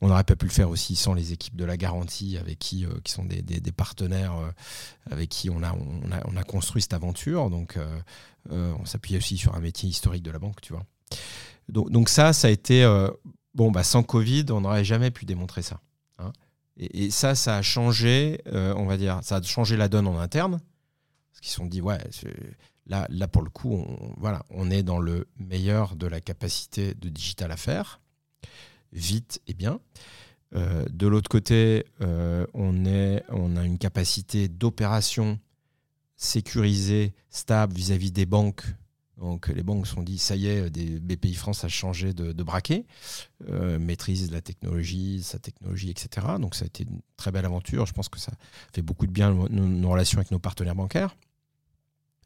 [0.00, 2.84] On n'aurait pas pu le faire aussi sans les équipes de la garantie, avec qui,
[2.84, 4.50] euh, qui sont des, partenaires euh,
[5.10, 7.50] avec qui on a, on, a, on a, construit cette aventure.
[7.50, 7.78] Donc,
[8.50, 10.84] on s'appuie aussi sur un métier historique de la banque, tu vois.
[11.68, 12.84] Donc, ça, ça a été
[13.54, 13.70] bon.
[13.70, 15.80] Bah, sans Covid, on n'aurait jamais pu démontrer ça.
[16.18, 16.32] Hein.
[16.76, 20.18] Et, et, ça, ça a changé, on va dire, ça a changé la donne en
[20.18, 20.60] interne.
[21.32, 21.98] Parce qu'ils se sont dit, ouais,
[22.86, 26.94] Là, là pour le coup, on, voilà, on est dans le meilleur de la capacité
[26.94, 28.00] de digital à faire,
[28.92, 29.80] vite et bien.
[30.54, 35.38] Euh, de l'autre côté, euh, on, a une capacité d'opération
[36.16, 38.64] sécurisée, stable vis-à-vis des banques.
[39.18, 42.42] Donc les banques se sont dit, ça y est, des BPI France a changé de,
[42.42, 42.84] braquet,
[43.48, 46.26] euh, maîtrise la technologie, sa technologie, etc.
[46.38, 47.86] Donc ça a été une très belle aventure.
[47.86, 48.32] Je pense que ça
[48.72, 51.16] fait beaucoup de bien nos relations avec nos partenaires bancaires.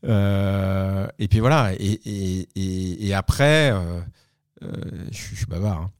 [0.04, 1.72] Euh, et puis voilà.
[1.78, 4.00] Et, après, euh,
[4.62, 4.68] euh,
[5.10, 5.82] je, suis bavard.
[5.82, 5.90] Hein.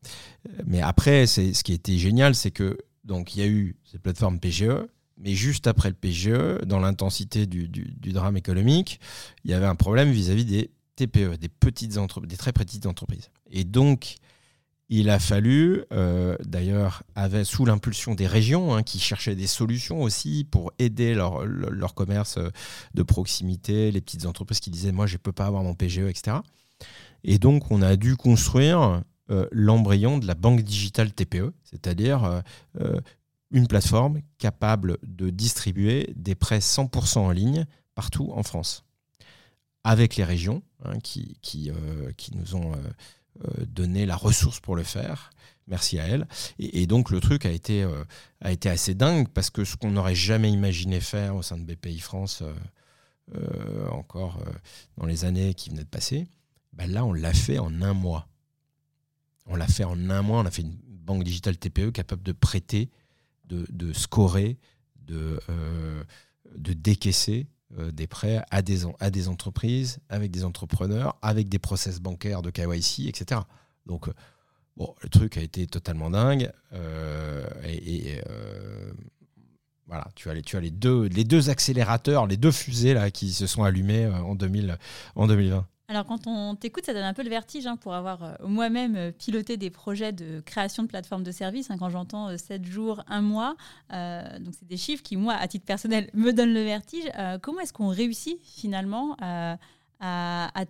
[0.67, 4.39] Mais après, ce qui était génial, c'est que donc il y a eu cette plateforme
[4.39, 4.87] PGE,
[5.19, 7.69] mais juste après le PGE, dans l'intensité du,
[8.13, 9.01] drame économique,
[9.45, 13.31] il y avait un problème vis-à-vis des TPE, des petites des très petites entreprises.
[13.51, 14.17] Et donc
[14.93, 17.05] il a fallu, euh, d'ailleurs,
[17.45, 22.51] sous l'impulsion des régions hein, qui cherchaient des solutions aussi pour aider leur, commerce euh,
[22.95, 26.09] de proximité, les petites entreprises qui disaient moi je ne peux pas avoir mon PGE,
[26.09, 26.39] etc.
[27.23, 32.43] Et donc on a dû construire euh, l'embryon de la banque digitale TPE, c'est-à-dire
[33.53, 38.85] une plateforme capable de distribuer des prêts 100% en ligne partout en France,
[39.85, 41.71] avec les régions hein, qui, qui,
[42.17, 42.73] qui, nous ont
[43.45, 45.31] euh, donner la ressource pour le faire.
[45.67, 46.27] Merci à elle.
[46.59, 48.05] Et, donc le truc a été, euh,
[48.41, 51.63] a été assez dingue parce que ce qu'on n'aurait jamais imaginé faire au sein de
[51.63, 52.43] BPI France,
[53.35, 54.43] euh, encore
[54.97, 56.27] dans les années qui venaient de passer,
[56.73, 58.29] bah là on l'a fait en un mois.
[59.47, 60.41] On l'a fait en un mois.
[60.41, 62.91] On a fait une banque digitale TPE capable de prêter,
[63.45, 64.59] de, scorer,
[64.97, 65.41] de,
[66.57, 67.47] de décaisser
[67.93, 72.51] des prêts à des, à des entreprises, avec des entrepreneurs, avec des process bancaires de
[72.51, 73.43] KYC, etc.
[73.87, 74.13] Donc, euh,
[74.77, 76.51] bon, le truc a été totalement dingue.
[76.73, 78.21] Euh, et,
[79.87, 83.11] voilà, tu as, les, tu as les, deux, les deux accélérateurs, les deux fusées là,
[83.11, 84.79] qui se sont allumées en, 2000,
[85.17, 85.67] en 2020.
[85.91, 88.95] Alors quand on t'écoute, ça donne un peu le vertige hein, pour avoir euh, moi-même
[88.95, 91.69] euh, piloté des projets de création de plateformes de services.
[91.69, 93.57] Hein, quand j'entends 7 euh, jours, 1 mois,
[93.91, 97.11] donc c'est des chiffres qui, moi, à titre personnel, me donnent le vertige.
[97.43, 99.59] comment est-ce qu'on réussit finalement à,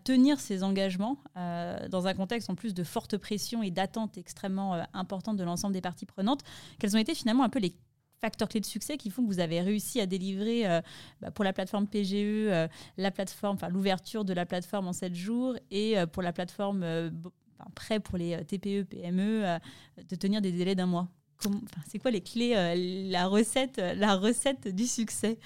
[0.05, 5.37] tenir ces engagements dans un contexte en plus de forte pression et d'attente extrêmement importante
[5.37, 6.41] de l'ensemble des parties prenantes?
[6.79, 7.75] Quels ont été finalement un peu les
[8.21, 10.81] facteurs clés de succès qui font que vous avez réussi à délivrer euh,
[11.21, 15.15] bah, pour la plateforme PGE euh, la plateforme, enfin l'ouverture de la plateforme en 7
[15.15, 16.85] jours et euh, pour la plateforme
[17.75, 19.59] prêt pour les TPE, PME
[20.09, 21.09] de tenir des délais d'un mois.
[21.87, 22.55] C'est quoi les clés,
[23.11, 25.39] la recette, la recette du succès?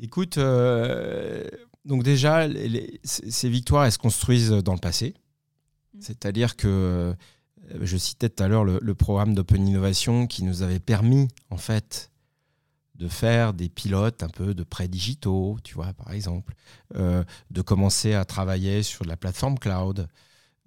[0.00, 0.38] Écoute,
[1.84, 2.48] donc déjà,
[3.04, 5.14] ces victoires, elles se construisent dans le passé.
[5.94, 6.00] Mmh.
[6.00, 7.14] C'est-à-dire que
[7.80, 12.10] je citais tout à l'heure le, programme d'Open Innovation qui nous avait permis, en fait,
[12.94, 16.54] de faire des pilotes un peu de prêts digitaux, tu vois, par exemple,
[16.96, 20.08] euh, de commencer à travailler sur la plateforme cloud.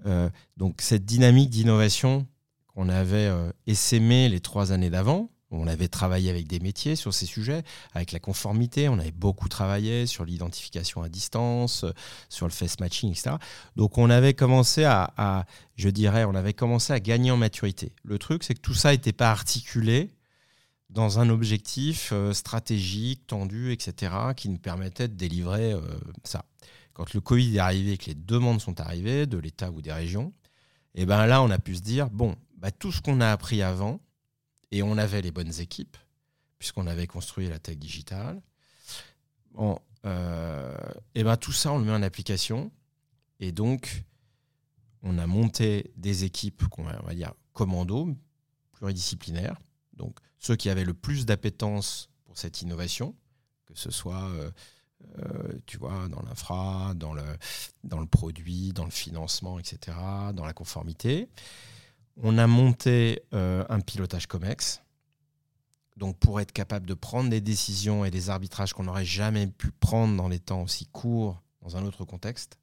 [0.06, 2.28] Euh, donc, cette dynamique d'innovation
[2.68, 3.32] qu'on avait
[3.68, 7.64] essaimée les trois années d'avant, on avait travaillé avec des métiers sur ces sujets,
[7.94, 11.86] avec la conformité, on avait beaucoup travaillé sur l'identification à distance,
[12.30, 13.36] sur le face matching, etc.
[13.76, 17.94] Donc on avait commencé à, je dirais, on avait commencé à gagner en maturité.
[18.04, 20.12] Le truc, c'est que tout ça n'était pas articulé
[20.90, 25.82] dans un objectif euh, stratégique, tendu, etc., qui nous permettait de délivrer euh,
[26.24, 26.46] ça.
[26.94, 29.92] Quand le Covid est arrivé et que les demandes sont arrivées de l'État ou des
[29.92, 30.34] régions,
[30.94, 33.32] et eh ben là, on a pu se dire, bon, bah, tout ce qu'on a
[33.32, 34.00] appris avant,
[34.74, 35.98] et on avait les bonnes équipes,
[36.58, 38.42] puisqu'on avait construit la tech digitale.
[40.04, 40.76] Euh,
[41.14, 42.72] et ben tout ça, on le met en application.
[43.40, 44.04] Et donc,
[45.04, 48.18] on a monté des équipes, on va dire, commando,
[48.72, 49.62] pluridisciplinaires.
[49.94, 53.16] Donc, ceux qui avaient le plus d'appétence pour cette innovation,
[53.68, 54.50] que ce soit, euh,
[55.20, 57.38] euh, tu vois, dans l'infra, dans le,
[57.84, 59.96] dans le produit, dans le financement, etc.,
[60.34, 61.30] dans la conformité.
[62.18, 64.82] On a monté euh, un pilotage COMEX,
[65.98, 69.72] donc pour être capable de prendre des décisions et des arbitrages qu'on n'aurait jamais pu
[69.72, 72.60] prendre dans les temps aussi courts, dans un autre contexte.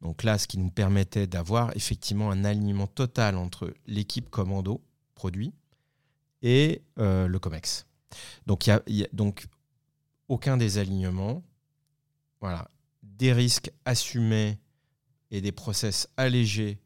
[0.00, 4.82] Donc là, ce qui nous permettait d'avoir effectivement un alignement total entre l'équipe commando,
[5.14, 5.52] produit,
[6.42, 7.86] et euh, le COMEX.
[8.46, 9.46] Donc, il y, a, donc
[10.28, 11.42] aucun des alignements.
[12.40, 12.70] Voilà.
[13.02, 14.58] des risques assumés
[15.30, 16.80] et des process allégés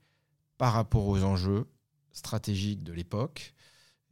[0.59, 1.67] par rapport aux enjeux
[2.13, 3.55] stratégiques de l'époque.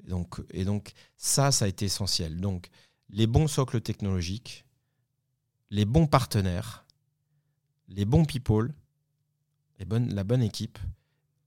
[0.04, 2.40] Donc, et donc ça, ça a été essentiel.
[2.40, 2.68] Donc
[3.08, 4.64] les bons socles technologiques,
[5.70, 6.84] les bons partenaires,
[7.88, 8.74] les bons people,
[9.78, 10.78] la bonne équipe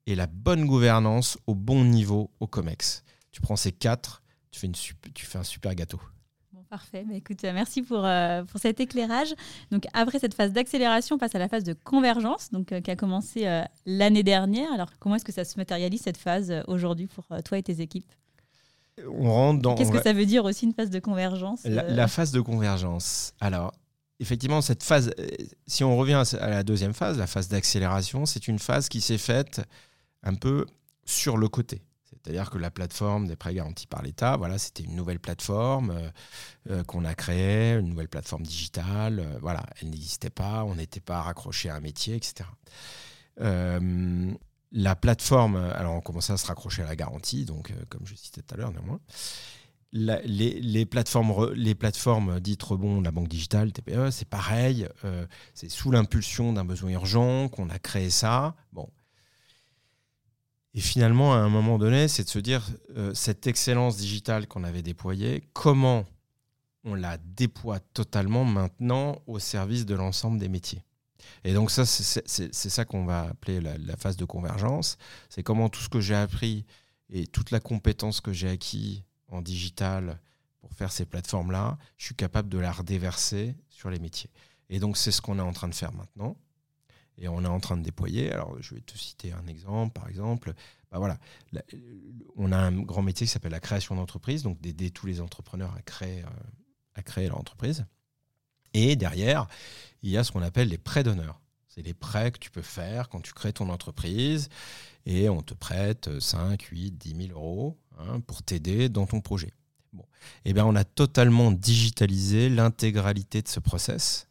[0.06, 3.04] et la bonne gouvernance au bon niveau au COMEX.
[3.32, 4.60] Tu prends ces quatre, tu
[5.26, 6.00] fais un super gâteau.
[6.70, 7.05] Parfait.
[7.07, 9.34] Bah, écoute, euh, merci pour, euh, pour cet éclairage.
[9.72, 12.91] Donc, après cette phase d'accélération, on passe à la phase de convergence, donc, euh, qui
[12.91, 13.45] a commencé
[13.86, 14.72] l'année dernière.
[14.74, 18.11] Alors, comment est-ce que ça se matérialise cette phase aujourd'hui pour toi et tes équipes?
[19.07, 19.76] On rentre dans.
[19.76, 23.34] Qu'est-ce que ça veut dire aussi une phase de convergence la, phase de convergence.
[23.41, 23.74] Alors,
[24.20, 25.13] effectivement, cette phase,
[25.68, 29.18] si on revient à la deuxième phase, la phase d'accélération, c'est une phase qui s'est
[29.18, 29.61] faite
[30.24, 30.66] un peu
[31.05, 31.82] sur le côté.
[32.26, 36.09] C'est-à-dire que la plateforme des prêts garantis par l'État, voilà, c'était une nouvelle plateforme euh,
[36.71, 39.19] euh, qu'on a créée, une nouvelle plateforme digitale.
[39.19, 42.49] Euh, voilà, elle n'existait pas, on n'était pas raccroché à un métier, etc.
[43.38, 48.41] la plateforme, alors on commençait à se raccrocher à la garantie, donc comme je citais
[48.41, 48.99] tout à l'heure néanmoins.
[49.93, 51.76] les, plateformes, les
[52.41, 54.88] dites rebond, la banque digitale, TPE, c'est pareil.
[55.53, 58.55] c'est sous l'impulsion d'un besoin urgent qu'on a créé ça.
[58.73, 58.89] Bon,
[60.76, 64.65] et finalement, à un moment donné, c'est de se dire, euh, cette excellence digitale qu'on
[64.65, 66.05] avait déployée, comment
[66.84, 70.84] on la déploie totalement maintenant au service de l'ensemble des métiers?
[71.45, 74.97] Et donc ça, c'est ça qu'on va appeler la, phase de convergence.
[75.30, 76.65] C'est comment tout ce que j'ai appris
[77.09, 80.19] et toute la compétence que j'ai acquis en digital
[80.59, 84.30] pour faire ces plateformes-là, je suis capable de la redéverser sur les métiers.
[84.69, 86.36] Et donc c'est ce qu'on est en train de faire maintenant
[87.18, 88.32] et on est en train de déployer.
[88.32, 90.53] Alors, je vais te citer un exemple, par exemple.
[90.91, 91.18] Bah voilà,
[92.36, 95.74] on a un grand métier qui s'appelle la création d'entreprise, donc d'aider tous les entrepreneurs
[95.76, 96.30] à créer, euh,
[96.93, 97.86] à créer leur entreprise.
[98.74, 99.47] Et derrière,
[100.03, 101.39] il y a ce qu'on appelle les prêts d'honneur.
[101.68, 104.49] C'est les prêts que tu peux faire quand tu crées ton entreprise
[105.05, 109.51] et on te prête 5, 8, 10 000 euros hein, pour t'aider dans ton projet.
[109.91, 110.05] Bon.
[110.45, 114.28] Eh bien, on a totalement digitalisé l'intégralité de ce process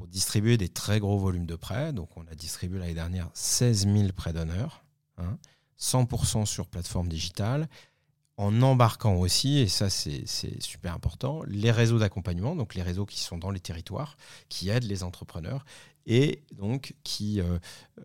[0.00, 1.92] pour distribuer des très gros volumes de prêts.
[1.92, 4.82] Donc, on a distribué l'année dernière 16 000 prêts d'honneur,
[5.78, 7.68] 100% sur plateforme digitale,
[8.38, 10.24] en embarquant aussi, et ça c'est
[10.62, 14.16] super important, les réseaux d'accompagnement, donc les réseaux qui sont dans les territoires,
[14.48, 15.66] qui aident les entrepreneurs
[16.06, 17.58] et donc qui, euh,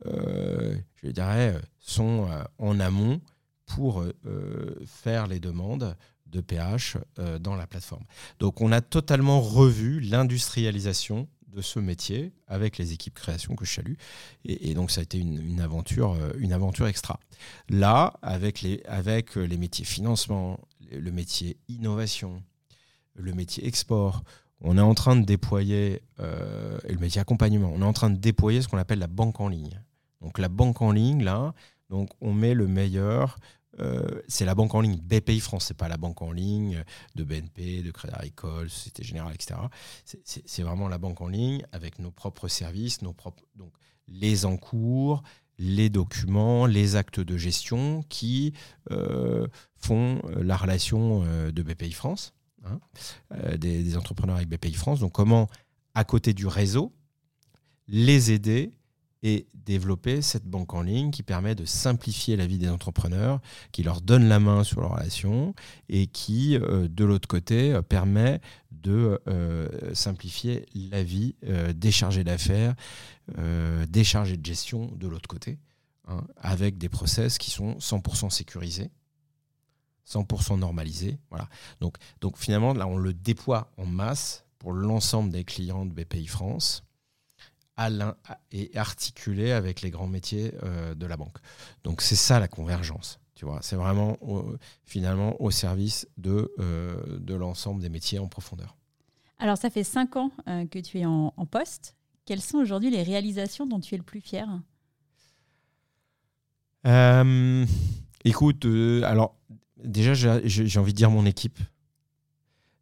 [0.06, 3.22] euh, je dirais, sont euh, en amont
[3.66, 4.04] pour
[4.86, 5.96] faire les demandes
[6.28, 6.98] de PH
[7.40, 8.04] dans la plateforme.
[8.38, 13.74] Donc on a totalement revu l'industrialisation de ce métier avec les équipes création que je
[13.74, 13.94] salue.
[14.44, 17.20] Et, donc ça a été une, aventure, euh, une aventure extra.
[17.70, 20.60] Là, avec les, avec les métiers financement,
[20.92, 22.44] le métier innovation,
[23.16, 24.24] le métier export,
[24.62, 28.10] on est en train de déployer, euh, et le métier accompagnement, on est en train
[28.10, 29.82] de déployer ce qu'on appelle la banque en ligne.
[30.22, 31.54] Donc la banque en ligne, là,
[31.90, 33.38] donc on met le meilleur
[33.80, 36.84] euh, c'est la banque en ligne BPI France, c'est pas la banque en ligne
[37.16, 39.60] de BNP, de Crédit Agricole, Société Générale, etc.
[40.04, 43.74] C'est vraiment la banque en ligne avec nos propres services, nos propres, donc
[44.08, 45.24] les encours,
[45.58, 48.54] les documents, les actes de gestion qui
[48.92, 52.34] euh, font la relation euh, de BPI France,
[52.66, 52.80] hein,
[53.58, 55.00] des, des entrepreneurs avec BPI France.
[55.00, 55.48] Donc comment,
[55.94, 56.94] à côté du réseau,
[57.88, 58.74] les aider
[59.26, 63.82] et développer cette banque en ligne qui permet de simplifier la vie des entrepreneurs, qui
[63.82, 65.56] leur donne la main sur leurs relations
[65.90, 71.34] et qui, euh, de l'autre côté, euh, permet de euh, simplifier la vie
[71.74, 72.76] des chargés d'affaires,
[73.36, 75.58] des chargés de gestion de l'autre côté,
[76.08, 78.92] hein, avec des process qui sont 100% sécurisés.
[80.08, 81.18] 100% normalisés.
[81.32, 81.50] Voilà.
[81.82, 86.28] Donc, donc finalement, là, on le déploie en masse pour l'ensemble des clients de BPI
[86.28, 86.84] France
[88.52, 91.38] et articulé avec les grands métiers euh, de la banque.
[91.84, 93.20] Donc c'est ça la convergence.
[93.36, 94.18] Tu vois, c'est vraiment
[94.86, 98.78] finalement au service de, euh, de l'ensemble des métiers en profondeur.
[99.40, 101.96] Alors ça fait cinq ans euh, que tu es en, poste.
[102.26, 104.48] Quelles sont aujourd'hui les réalisations dont tu es le plus fier?
[108.24, 108.66] Écoute,
[109.04, 109.36] alors
[109.84, 111.60] déjà j'ai envie de dire mon équipe.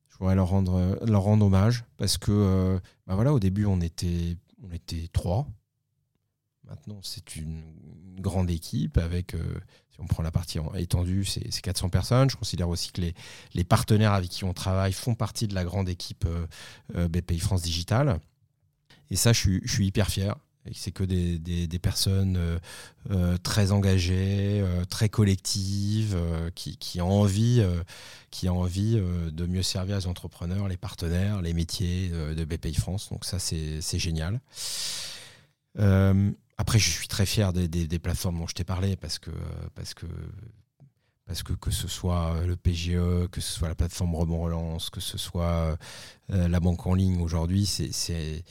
[0.09, 4.37] Je voudrais leur rendre, leur rendre hommage parce que bah voilà, au début on était
[4.63, 5.47] on était trois.
[6.65, 7.61] Maintenant, c'est une
[8.19, 9.59] grande équipe avec, euh,
[9.91, 12.29] si on prend la partie étendue, c'est 400 personnes.
[12.29, 13.01] Je considère aussi que
[13.53, 16.47] les, partenaires avec qui on travaille font partie de la grande équipe euh,
[16.95, 18.19] euh, BPI France Digital.
[19.09, 20.37] Et ça, je suis, hyper fier.
[20.71, 22.39] C'est que des, des, personnes
[23.43, 26.17] très engagées, très collectives,
[26.55, 27.63] qui, qui, ont envie,
[28.31, 33.09] qui ont envie de mieux servir les entrepreneurs, les partenaires, les métiers de BPI France.
[33.09, 34.39] Donc ça, c'est génial.
[35.77, 39.31] après, je suis très fier des, des, plateformes dont je t'ai parlé parce que,
[39.75, 40.05] parce que
[41.25, 44.99] parce que que ce soit le PGE, que ce soit la plateforme Rebond Relance, que
[44.99, 45.77] ce soit
[46.31, 48.43] euh, la banque en ligne aujourd'hui, c'est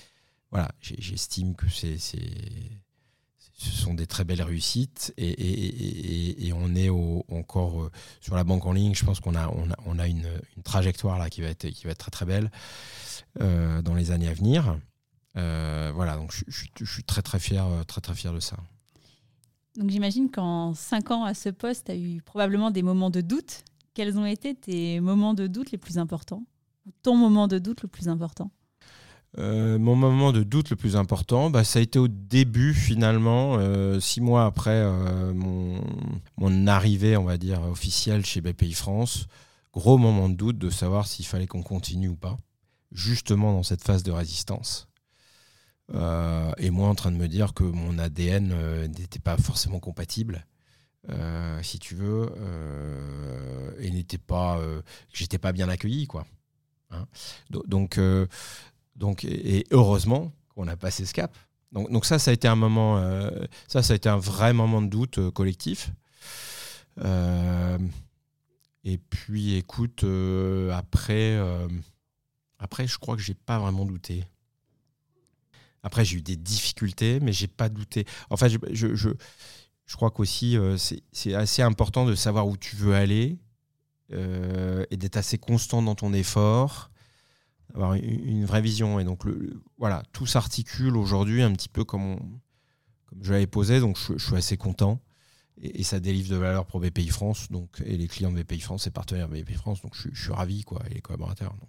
[0.53, 1.99] voilà, j'estime que c'est
[3.63, 7.91] ce sont des très belles réussites et, on est encore euh,
[8.21, 8.95] sur la banque en ligne.
[8.95, 10.27] Je pense qu'on a, on a, on a une,
[10.65, 12.51] trajectoire là qui va être, qui va être très très belle
[13.41, 14.79] euh, dans les années à venir.
[15.35, 18.57] voilà, donc je, suis très très fier, très très fier de ça.
[19.77, 23.21] Donc j'imagine qu'en cinq ans à ce poste, tu as eu probablement des moments de
[23.21, 23.65] doute.
[23.95, 26.45] Quels ont été tes moments de doute les plus importants?
[27.03, 28.51] Ton moment de doute le plus important?
[29.39, 33.57] Euh, mon moment de doute le plus important, bah, ça a été au début finalement,
[33.59, 39.27] euh, six mois après euh, mon, arrivée, on va dire, officielle chez BPI France.
[39.73, 42.37] Gros moment de doute de savoir s'il fallait qu'on continue ou pas,
[42.93, 44.89] justement dans cette phase de résistance.
[46.59, 50.47] Et moi en train de me dire que mon ADN n'était pas forcément compatible.
[51.63, 52.31] Si tu veux,
[53.79, 54.61] et n'était pas,
[55.13, 56.27] j'étais pas bien accueilli, quoi.
[56.91, 57.07] Hein.
[57.51, 57.99] donc,
[58.97, 61.37] donc, et heureusement qu'on a passé ce cap.
[61.73, 63.03] Donc, ça, ça a été un moment,
[63.67, 65.91] ça, ça a été un vrai moment de doute collectif.
[68.85, 70.05] et puis, écoute,
[70.71, 71.39] après,
[72.59, 74.25] après, je crois que j'ai pas vraiment douté.
[75.83, 78.07] Après, j'ai eu des difficultés, mais j'ai pas douté.
[78.31, 78.59] En fait, je,
[78.95, 83.37] je, je, crois qu'aussi, euh, c'est assez important de savoir où tu veux aller
[84.13, 86.92] euh, et d'être assez constant dans ton effort,
[87.75, 88.99] avoir une, vraie vision.
[89.01, 92.19] Et donc, le, voilà, tout s'articule aujourd'hui un petit peu comme,
[93.07, 95.01] comme je l'avais posé, donc je, suis assez content.
[95.61, 98.87] Et, ça délivre de valeur pour BPI France, donc, et les clients de BPI France
[98.87, 101.55] et partenaires de BPI France, donc je, je suis ravi, quoi, et les collaborateurs.
[101.61, 101.69] Donc.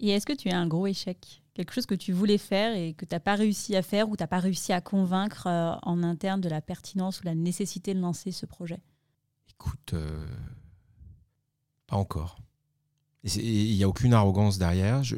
[0.00, 1.42] Et est-ce que tu as un gros échec?
[1.52, 4.16] Quelque chose que tu voulais faire et que tu n'as pas réussi à faire ou
[4.16, 7.92] tu n'as pas réussi à convaincre euh, en interne de la pertinence ou la nécessité
[7.92, 8.80] de lancer ce projet?
[9.50, 10.26] Écoute, euh,
[11.86, 12.38] pas encore.
[13.24, 15.02] Il n'y a aucune arrogance derrière.
[15.02, 15.16] Je,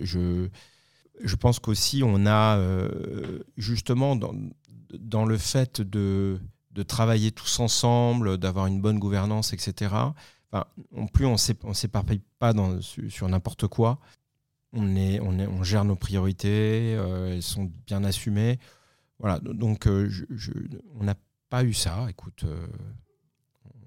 [1.20, 4.34] je, pense qu'aussi on a euh, justement dans,
[4.98, 6.40] dans, le fait de,
[6.72, 9.94] de travailler tous ensemble, d'avoir une bonne gouvernance, etc.
[10.50, 12.52] Enfin, non plus on ne s'éparpille pas
[13.08, 14.00] sur n'importe quoi
[14.72, 18.58] on, est, on, est, on gère nos priorités, euh, elles sont bien assumées.
[19.18, 20.10] Voilà, donc euh,
[20.98, 21.14] on n'a
[21.50, 22.06] pas eu ça.
[22.08, 22.44] Écoute,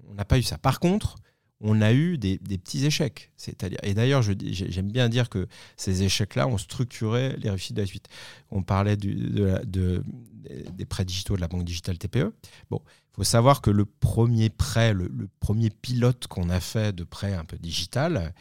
[0.08, 0.56] on n'a pas eu ça.
[0.56, 1.16] Par contre,
[1.60, 3.32] on a eu des, petits échecs.
[3.36, 7.86] C'est-à-dire, et d'ailleurs, j'aime bien dire que ces échecs-là ont structuré les réussites de la
[7.86, 8.08] suite.
[8.50, 12.34] On parlait de, des prêts digitaux de la banque digitale TPE.
[12.70, 16.94] Bon, il faut savoir que le premier prêt, le, le premier pilote qu'on a fait
[16.94, 18.34] de prêt un peu digital,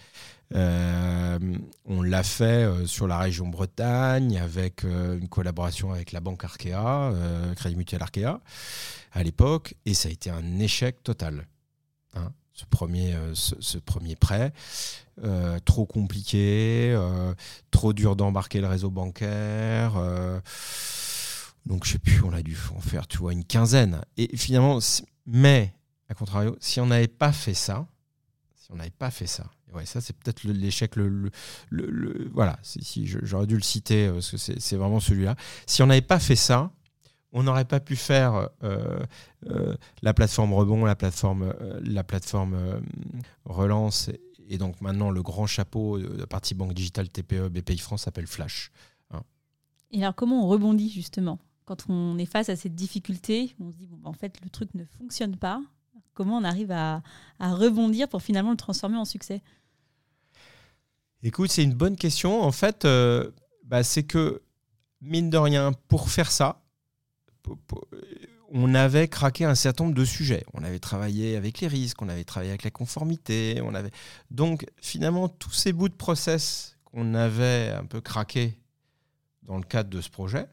[0.53, 1.39] euh,
[1.86, 6.43] on l'a fait euh, sur la région Bretagne avec euh, une collaboration avec la banque
[6.43, 7.13] Arkea,
[7.55, 8.39] Crédit Mutuel Arkea,
[9.11, 11.47] à l'époque, et ça a été un échec total.
[12.13, 14.51] Hein, ce, premier, ce, premier prêt,
[15.66, 16.97] trop compliqué,
[17.70, 19.93] trop dur d'embarquer le réseau bancaire.
[21.68, 24.01] donc je sais plus, on a dû en faire, tu vois, une quinzaine.
[24.18, 24.80] Et finalement,
[25.28, 25.74] mais
[26.10, 27.88] à contrario, si on n'avait pas fait ça,
[28.56, 30.95] si on n'avait pas fait ça, ouais, ça c'est peut-être l'échec.
[30.95, 31.32] Le,
[31.70, 35.36] le, voilà, si j'aurais dû le citer euh, parce que c'est vraiment celui-là.
[35.66, 36.72] Si on n'avait pas fait ça,
[37.36, 38.99] on n'aurait pas pu faire euh,
[39.47, 42.81] euh, la plateforme rebond, la plateforme, la plateforme
[43.45, 44.09] relance,
[44.49, 48.27] et donc maintenant le grand chapeau de la partie banque digitale TPE BPI France s'appelle
[48.27, 48.71] Flash.
[49.11, 49.21] Hein.
[49.91, 51.38] Et alors comment on rebondit justement?
[51.65, 54.49] Quand on est face à cette difficulté On se dit bon, bah, en fait le
[54.49, 55.61] truc ne fonctionne pas.
[56.13, 57.03] Comment on arrive à,
[57.39, 59.41] à rebondir pour finalement le transformer en succès?
[61.25, 62.43] Écoute, c'est une bonne question.
[62.43, 63.31] En fait, euh,
[63.63, 64.43] bah, c'est que,
[65.01, 66.61] mine de rien, pour faire ça,
[68.49, 70.45] on avait craqué un certain nombre de sujets.
[70.53, 73.59] On avait travaillé avec les risques, on avait travaillé avec la conformité.
[73.63, 73.91] On avait...
[74.31, 78.57] Donc, finalement, tous ces bouts de process qu'on avait un peu craqués
[79.43, 80.47] dans le cadre de ce projet,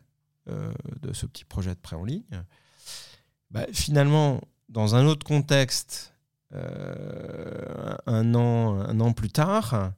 [0.49, 2.45] euh, de ce petit projet de prêt en ligne,
[3.51, 6.14] bah, finalement, dans un autre contexte,
[6.55, 9.93] euh, un, an, un an plus tard,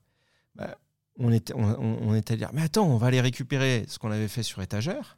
[0.55, 0.77] bah,
[1.19, 4.29] on, était, on, était à dire, mais attends, on va aller récupérer ce qu'on avait
[4.29, 5.15] fait sur étagère.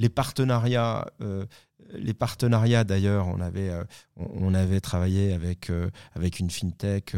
[0.00, 1.44] Les partenariats, euh,
[1.92, 7.14] les partenariats d'ailleurs, on avait, euh, travaillé avec, euh, avec une fintech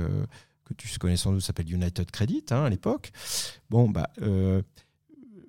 [0.65, 3.13] que tu connais sans doute, s'appelle United Credit hein, à l'époque.
[3.71, 4.65] Bon, bah, eux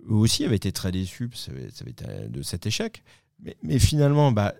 [0.09, 3.03] aussi avaient été très déçus de cet échec.
[3.63, 4.53] mais, finalement, bah,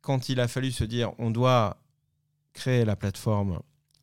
[0.00, 1.76] quand il a fallu se dire on doit
[2.54, 3.60] créer la plateforme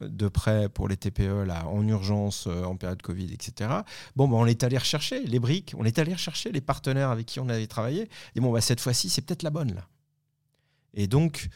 [0.07, 3.69] de prêt pour les TPE là, en urgence, euh, en période Covid, etc.
[4.15, 7.25] Bon, bah, on est allé rechercher les briques, on est allé rechercher les partenaires avec
[7.25, 8.09] qui on avait travaillé.
[8.35, 9.87] Et bon, bah, cette fois-ci, c'est peut-être la bonne là.
[10.93, 11.49] Et donc,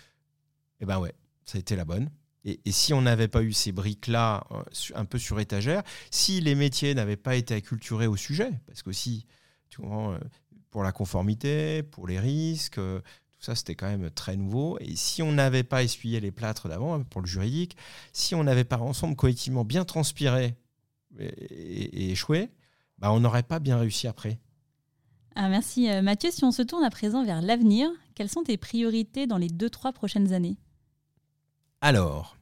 [0.80, 1.14] eh ben ouais,
[1.46, 2.10] ça a été la bonne.
[2.44, 4.64] Et, si on n'avait pas eu ces briques-là euh,
[4.96, 8.94] un peu sur étagère, si les métiers n'avaient pas été acculturés au sujet, parce que
[8.94, 9.26] si,
[9.70, 10.18] tu comprends, euh,
[10.70, 12.80] pour la conformité, pour les risques,
[13.40, 14.78] tout ça c'était quand même très nouveau.
[14.80, 17.78] Et si on n'avait pas essuyé les plâtres d'avant, hein, pour le juridique,
[18.14, 20.56] si on n'avait pas ensemble collectivement bien transpiré
[21.20, 22.50] et, échoué,
[23.00, 24.40] bah on n'aurait pas bien réussi après.
[25.36, 26.32] Ah, merci Mathieu.
[26.32, 29.70] Si on se tourne à présent vers l'avenir, quelles sont tes priorités dans les deux,
[29.70, 30.58] trois prochaines années?
[31.82, 32.38] Alors,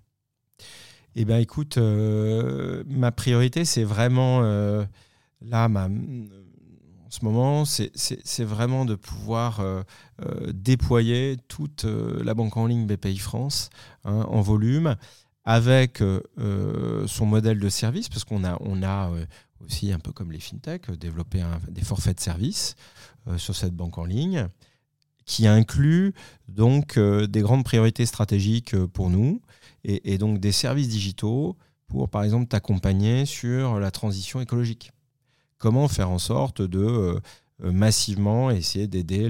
[1.18, 4.84] eh bien, écoute, euh, ma priorité, c'est vraiment, euh,
[5.42, 5.88] là, ma,
[7.16, 9.84] ce moment, c'est vraiment de pouvoir euh,
[10.54, 13.70] déployer toute la banque en ligne BPI France
[14.04, 14.96] hein, en volume
[15.44, 16.02] avec
[17.06, 19.12] son modèle de service, parce qu'on a,
[19.64, 22.76] aussi, un peu comme les fintech, développé des forfaits de service
[23.38, 24.48] sur cette banque en ligne
[25.26, 26.14] qui inclut
[26.48, 29.40] donc des grandes priorités stratégiques pour nous
[29.84, 31.56] et, donc des services digitaux
[31.88, 34.92] pour, par exemple, t'accompagner sur la transition écologique.
[35.58, 37.20] Comment faire en sorte de
[37.64, 39.30] euh, massivement essayer d'aider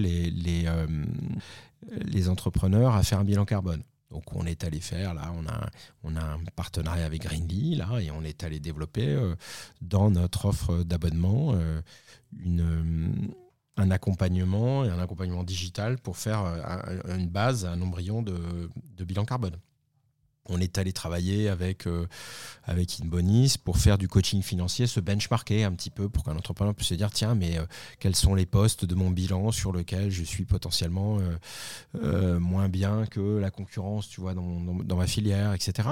[0.67, 0.87] euh,
[2.05, 3.83] les, entrepreneurs à faire un bilan carbone.
[4.09, 5.31] Donc on est allé faire, là,
[6.03, 9.35] on a, un partenariat avec Greenly, là, et on est allé développer euh,
[9.81, 11.55] dans notre offre d'abonnement
[13.77, 16.45] un accompagnement et un accompagnement digital pour faire
[17.09, 19.57] une base, un embryon de bilan carbone
[20.47, 22.07] on est allé travailler avec, euh,
[22.63, 26.73] avec Inbonis pour faire du coaching financier, se benchmarker un petit peu pour qu'un entrepreneur
[26.73, 27.65] puisse se dire tiens, mais euh,
[27.99, 31.19] quels sont les postes de mon bilan sur lesquels je suis potentiellement
[31.95, 35.89] euh, moins bien que la concurrence, tu vois, dans, ma filière, etc.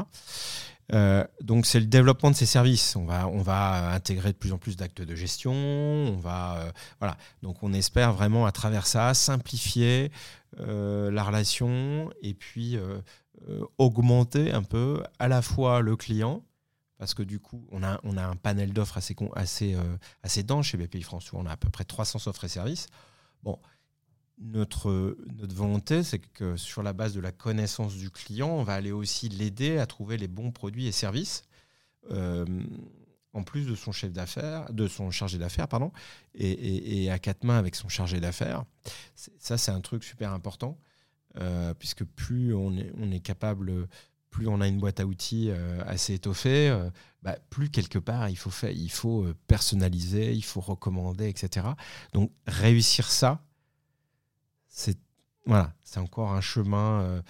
[1.41, 2.95] donc c'est le développement de ces services.
[2.95, 5.53] On va, on va intégrer de plus en plus d'actes de gestion.
[5.53, 7.17] On va, voilà.
[7.41, 10.11] Donc on espère vraiment à travers ça simplifier
[10.57, 12.77] la relation et puis
[13.49, 16.43] euh, augmenter un peu à la fois le client,
[16.97, 20.67] parce que du coup, on a, a un panel d'offres assez, assez, euh, assez dense
[20.67, 22.87] chez BPI France, où on a à peu près 300 offres et services.
[23.43, 23.59] Bon,
[24.39, 25.17] notre,
[25.53, 29.29] volonté, c'est que sur la base de la connaissance du client, on va aller aussi
[29.29, 31.43] l'aider à trouver les bons produits et services.
[32.11, 32.45] Euh,
[33.33, 35.91] en plus de son chef d'affaires, de son chargé d'affaires, pardon,
[36.35, 38.63] et, à quatre mains avec son chargé d'affaires.
[39.15, 40.77] Ça, c'est un truc super important.
[41.41, 43.88] Euh, puisque plus on est, on capable,
[44.29, 46.91] plus on a une boîte à outils euh, assez étoffée, euh,
[47.23, 51.65] bah, plus quelque part il faut, personnaliser, il faut recommander, etc.
[52.13, 53.41] Donc réussir ça,
[54.67, 54.97] c'est
[55.45, 57.21] voilà, c'est encore un chemin.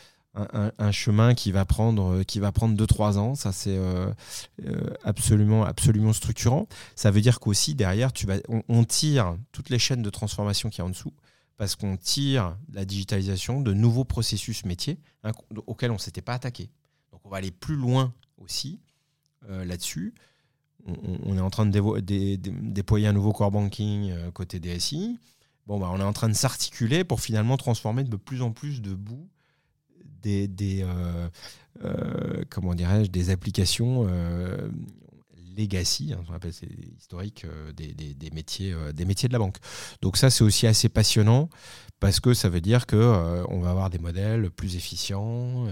[0.92, 3.80] Chemin qui va prendre qui va prendre 2-3 ans ça c'est
[5.04, 10.02] absolument absolument structurant ça veut dire qu'aussi derrière tu vas on, tire toutes les chaînes
[10.02, 11.14] de transformation qui y en dessous
[11.58, 15.32] parce qu'on tire la digitalisation de nouveaux processus métiers hein,
[15.68, 16.70] auxquels on ne s'était pas attaqué.
[17.12, 18.80] Donc on va aller plus loin aussi
[19.50, 20.14] euh, là-dessus.
[20.86, 25.18] On, est en train de déployer un nouveau core banking euh, côté DSI.
[25.66, 28.82] Bon, bah, on est en train de s'articuler pour finalement transformer de plus en plus
[28.82, 29.30] de bouts
[30.22, 30.86] des, des
[31.84, 34.06] euh, comment dirais-je, des applications
[35.56, 39.58] legacy, hein, on appelle c'est historique euh, des, métiers, euh, des métiers de la banque.
[40.02, 41.50] Donc ça, c'est aussi assez passionnant
[42.00, 45.68] parce que ça veut dire que euh, on va avoir des modèles plus efficients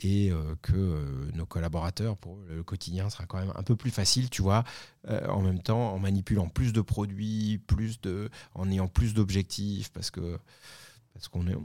[0.00, 4.42] et que nos collaborateurs pour le quotidien sera quand même un peu plus facile, tu
[4.42, 4.64] vois,
[5.08, 10.10] en même temps en manipulant plus de produits, plus de, en ayant plus d'objectifs parce
[10.10, 10.38] que
[11.14, 11.56] parce qu'on est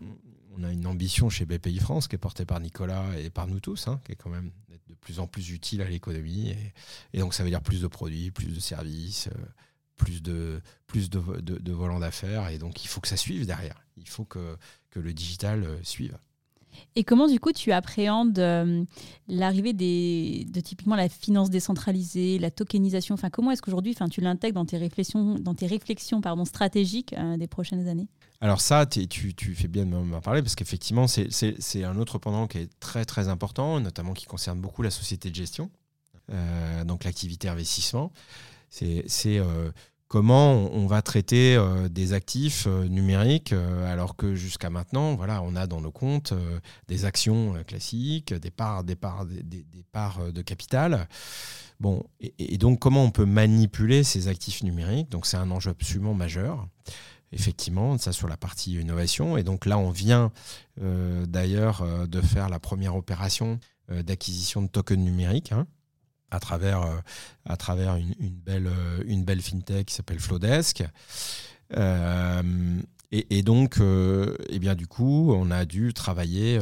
[0.57, 3.59] on a une ambition chez BPI France qui est portée par Nicolas et par nous
[3.59, 4.51] tous, hein, qui est quand même
[4.87, 6.53] de plus en plus utile à l'économie.
[7.13, 9.45] Et, donc ça veut dire plus de produits, plus de services, euh,
[9.95, 12.49] plus de, plus de, volants d'affaires.
[12.49, 13.83] Et donc il faut que ça suive derrière.
[13.97, 14.57] Il faut que,
[14.89, 16.17] que le digital euh, suive.
[16.95, 18.83] Et comment du coup tu appréhendes euh,
[19.27, 23.15] l'arrivée de typiquement la finance décentralisée, la tokenisation?
[23.15, 27.47] Enfin, comment est-ce qu'aujourd'hui, tu l'intègres dans tes réflexions, dans tes réflexions pardon, stratégiques des
[27.47, 28.07] prochaines années?
[28.39, 32.59] Alors ça, tu, fais bien de m'en parler parce qu'effectivement, c'est un autre pendant qui
[32.59, 35.71] est très très important, notamment qui concerne beaucoup la société de gestion,
[36.31, 38.11] euh, donc l'activité investissement.
[38.69, 39.71] C'est euh,
[40.07, 43.53] comment on, va traiter euh, des actifs numériques
[43.87, 46.33] alors que jusqu'à maintenant, voilà, on a dans nos comptes
[46.87, 51.07] des actions classiques, des parts, des parts, des, parts de capital.
[51.79, 55.09] Bon, et, et, donc comment on peut manipuler ces actifs numériques?
[55.09, 56.67] Donc c'est un enjeu absolument majeur.
[57.31, 59.37] Effectivement, ça sur la partie innovation.
[59.37, 60.31] Et donc là, on vient
[60.77, 63.59] d'ailleurs de faire la première opération
[63.89, 65.51] d'acquisition de tokens numériques.
[65.51, 65.67] Hein,
[66.29, 66.83] à travers,
[67.95, 68.69] une, belle,
[69.05, 70.83] une belle fintech qui s'appelle Flowdesk.
[73.11, 76.59] Et, donc, eh bien, du coup, on a dû travailler,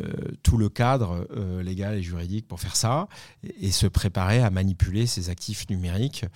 [0.00, 3.08] euh, tout le cadre euh, légal et juridique pour faire ça
[3.42, 6.28] et, se préparer à manipuler ces actifs numériques euh,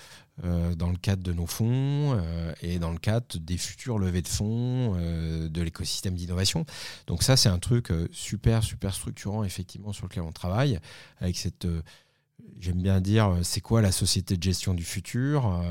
[0.43, 2.21] dans le cadre de nos fonds
[2.61, 6.67] et dans le cadre des futures levées de fonds de l'écosystème d'innovation.
[7.07, 10.79] Donc ça, c'est un truc super, super structurant, effectivement, sur lequel on travaille,
[11.21, 11.67] avec cette
[12.61, 15.63] j'aime bien dire, c'est quoi la société de gestion du futur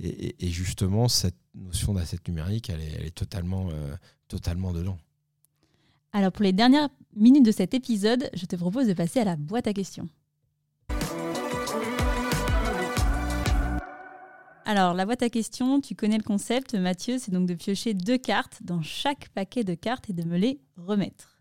[0.00, 3.68] et, justement, cette notion d'asset numérique, elle est, elle est totalement,
[4.28, 4.98] totalement dedans.
[6.12, 9.36] Alors pour les dernières minutes de cet épisode, je te propose de passer à la
[9.36, 10.08] boîte à questions.
[14.68, 18.18] Alors, la boîte à questions, tu connais le concept, Mathieu, c'est donc de piocher deux
[18.18, 21.38] cartes dans chaque paquet de cartes et de me les remettre.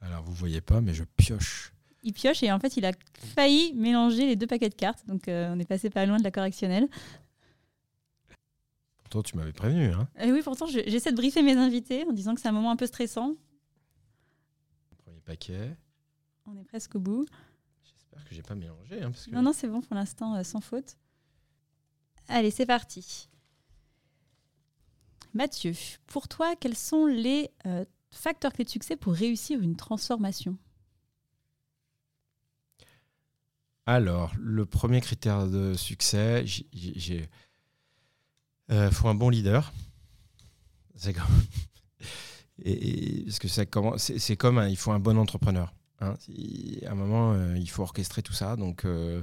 [0.00, 1.72] Alors, vous voyez pas, mais je pioche.
[2.02, 2.90] Il pioche et en fait, il a
[3.36, 6.24] failli mélanger les deux paquets de cartes, donc euh, on est passé pas loin de
[6.24, 6.88] la correctionnelle.
[8.96, 9.92] Pourtant, tu m'avais prévenu.
[9.92, 12.72] Hein et oui, pourtant, j'essaie de briefer mes invités en disant que c'est un moment
[12.72, 13.36] un peu stressant.
[16.46, 17.26] On est presque au bout.
[17.84, 19.00] J'espère que j'ai pas mélangé.
[19.04, 20.96] Hein, non, non, c'est bon pour l'instant, euh, sans faute.
[22.32, 23.28] Allez, c'est parti.
[25.34, 25.72] Mathieu,
[26.06, 30.56] pour toi, quels sont les euh, facteurs clés de succès pour réussir une transformation?
[33.84, 37.26] Alors, le premier critère de succès, il
[38.70, 39.72] euh, faut un bon leader.
[40.94, 41.12] C'est
[42.62, 45.74] que c'est comme il faut un bon entrepreneur.
[46.00, 46.14] Hein.
[46.86, 49.22] À un moment, euh, il faut orchestrer tout ça, donc euh,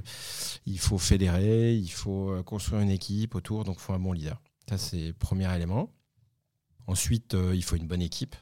[0.66, 4.12] il faut fédérer, il faut euh, construire une équipe autour, donc il faut un bon
[4.12, 4.40] leader.
[4.68, 5.92] Ça, c'est le premier élément.
[6.86, 8.34] Ensuite, il faut une bonne équipe.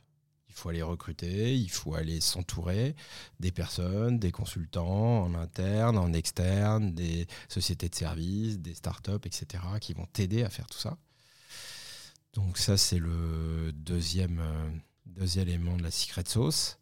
[0.48, 2.94] Il faut aller recruter, il faut aller s'entourer
[3.40, 9.62] des personnes, des consultants en interne, en externe, des sociétés de services, des startups, etc.,
[9.80, 10.96] qui vont t'aider à faire tout ça.
[12.34, 14.42] Donc ça, c'est le deuxième,
[15.06, 16.78] deuxième élément de la secret sauce.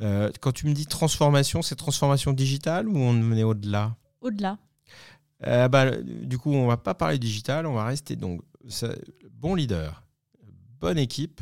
[0.00, 3.96] Euh, quand tu me dis transformation, c'est transformation digitale ou on est au-delà?
[4.20, 4.58] Au-delà.
[5.46, 8.42] Euh, bah, du coup, on va pas parler digital, on va rester donc
[9.32, 10.02] bon leader,
[10.80, 11.40] bonne équipe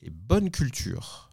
[0.00, 1.30] et bonne culture.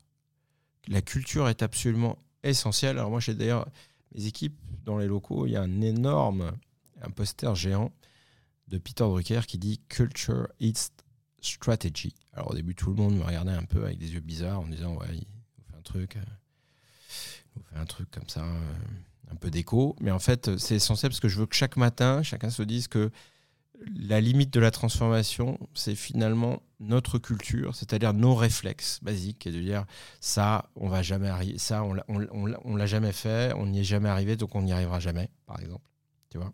[0.87, 2.97] La culture est absolument essentielle.
[2.97, 3.67] Alors moi, j'ai d'ailleurs
[4.13, 6.51] mes équipes dans les locaux, il y a un énorme
[7.01, 7.91] un poster géant
[8.67, 10.89] de Peter Drucker qui dit Culture is
[11.39, 12.13] strategy.
[12.33, 14.67] Alors au début, tout le monde me regardait un peu avec des yeux bizarres en
[14.67, 15.07] disant ouais,
[15.87, 19.95] truc, euh, fait un truc comme ça, euh, un peu d'écho.
[19.99, 22.87] Mais en fait, c'est essentiel parce que je veux que chaque matin, chacun se dise
[22.87, 23.11] que
[23.95, 29.59] la limite de la transformation, c'est finalement notre culture, c'est-à-dire nos réflexes basiques, et de
[29.59, 29.85] dire
[30.19, 34.09] ça, on va jamais arriver, ça, on, on, l'a jamais fait, on n'y est jamais
[34.09, 35.87] arrivé, donc on n'y arrivera jamais, par exemple.
[36.29, 36.51] Tu vois?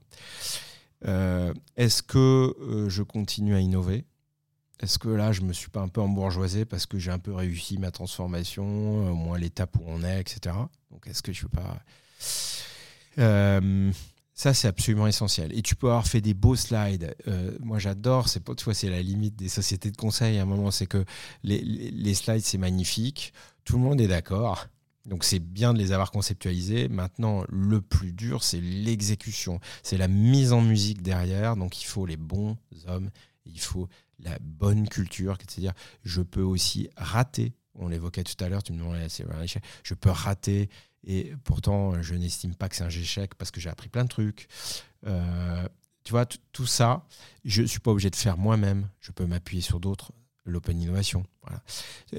[1.06, 4.06] Euh, est-ce que je continue à innover?
[4.80, 7.34] Est-ce que là, je me suis pas un peu embourgeoisé parce que j'ai un peu
[7.34, 10.56] réussi ma transformation, au moins l'étape où on est, etc.
[10.92, 11.80] Donc, est-ce que je peux pas.
[13.20, 13.92] Euh,
[14.34, 15.56] ça, c'est absolument essentiel.
[15.58, 17.16] Et tu peux avoir fait des beaux slides.
[17.28, 18.30] Euh, moi, j'adore.
[18.30, 20.40] C'est tu vois, c'est la limite des sociétés de conseil.
[20.40, 21.06] À un moment, c'est que
[21.44, 23.34] les, les slides, c'est magnifique.
[23.64, 24.68] Tout le monde est d'accord.
[25.06, 26.88] Donc c'est bien de les avoir conceptualisés.
[26.88, 29.60] Maintenant, le plus dur, c'est l'exécution.
[29.84, 31.56] C'est la mise en musique derrière.
[31.56, 32.58] Donc il faut les bons
[32.88, 33.10] hommes.
[33.46, 33.90] Il faut
[34.24, 37.54] la bonne culture, c'est-à-dire je peux aussi rater.
[37.76, 39.64] On l'évoquait tout à l'heure, tu me demandais, c'est un échec.
[39.84, 40.70] Je peux rater
[41.06, 44.10] et pourtant je n'estime pas que c'est un échec parce que j'ai appris plein de
[44.10, 44.48] trucs.
[45.06, 45.68] Euh,
[46.04, 47.06] tu vois, tout ça,
[47.46, 48.90] je ne suis pas obligé de faire moi-même.
[49.00, 50.12] Je peux m'appuyer sur d'autres,
[50.46, 51.26] l'open innovation.
[51.42, 51.64] Voilà.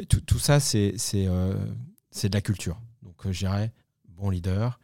[0.07, 1.55] Tout, ça, c'est euh,
[2.23, 2.81] de la culture.
[3.03, 3.73] Donc, euh, je dirais,
[4.09, 4.81] bon leader,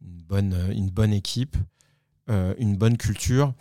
[0.00, 1.56] une bonne, une bonne équipe,
[2.28, 3.54] une bonne culture.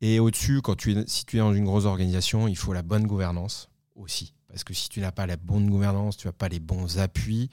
[0.00, 2.82] Et au-dessus, quand tu es, si tu es dans une grosse organisation, il faut la
[2.82, 4.34] bonne gouvernance aussi.
[4.48, 7.50] Parce que si tu n'as pas la bonne gouvernance, tu n'as pas les bons appuis,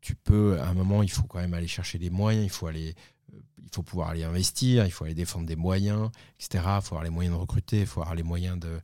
[0.00, 2.66] tu peux, à un moment, il faut quand même aller chercher des moyens, il faut
[2.66, 2.94] aller,
[3.32, 6.64] euh, il faut pouvoir aller investir, il faut aller défendre des moyens, etc.
[6.76, 8.80] Il faut avoir les moyens de recruter, il faut avoir les moyens de,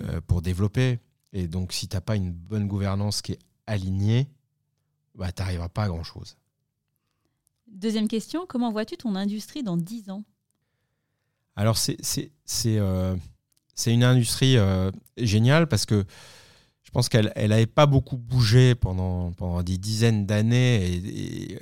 [0.00, 0.98] euh, pour développer.
[1.32, 4.28] Et donc, si tu n'as pas une bonne gouvernance qui est alignée,
[5.14, 6.36] bah, tu n'arriveras pas à grand-chose.
[7.66, 10.24] Deuxième question, comment vois-tu ton industrie dans 10 ans?
[11.56, 12.30] Alors, c'est
[12.66, 13.16] euh,
[13.86, 16.04] une industrie euh, géniale parce que
[16.82, 19.32] je pense qu'elle n'avait pas beaucoup bougé pendant,
[19.62, 21.58] des dizaines d'années et,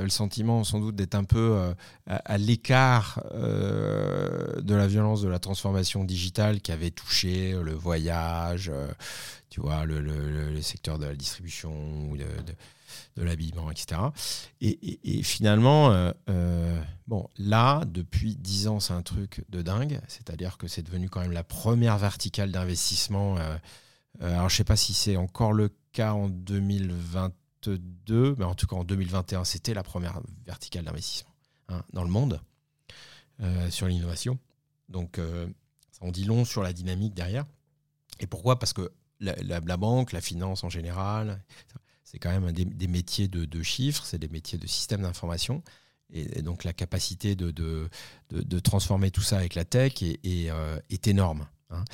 [0.00, 1.74] le sentiment sans doute d'être un peu euh,
[2.06, 8.70] à, l'écart de la violence de la transformation digitale qui avait touché le voyage,
[9.50, 11.72] tu vois, le, le, secteur de la distribution
[13.16, 14.00] de, l'habillement, etc.
[14.60, 16.12] Et, finalement,
[17.06, 21.20] bon, là, depuis dix ans, c'est un truc de dingue, c'est-à-dire que c'est devenu quand
[21.20, 23.36] même la première verticale d'investissement
[24.22, 28.54] euh, alors, je ne sais pas si c'est encore le cas en 2022, mais en
[28.54, 31.34] tout cas en 2021, c'était la première verticale d'investissement
[31.68, 32.40] hein, dans le monde
[33.40, 34.38] euh, sur l'innovation.
[34.88, 35.46] Donc, euh,
[36.00, 37.44] en dit long sur la dynamique derrière.
[38.20, 38.58] Et pourquoi?
[38.58, 41.42] Parce que la, banque, la finance en général,
[42.16, 45.62] c'est quand même des, métiers de, chiffres, c'est des métiers de système d'information.
[46.10, 47.90] Et, donc la capacité de,
[48.60, 51.46] transformer tout ça avec la tech est énorme.
[51.68, 51.84] Hein.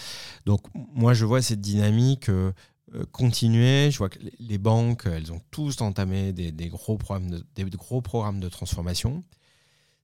[0.47, 2.53] Donc moi je vois cette dynamique euh,
[2.95, 3.91] euh, continuer.
[3.91, 9.25] Je vois que les banques, elles ont tous entamé des, gros, programmes de, transformation.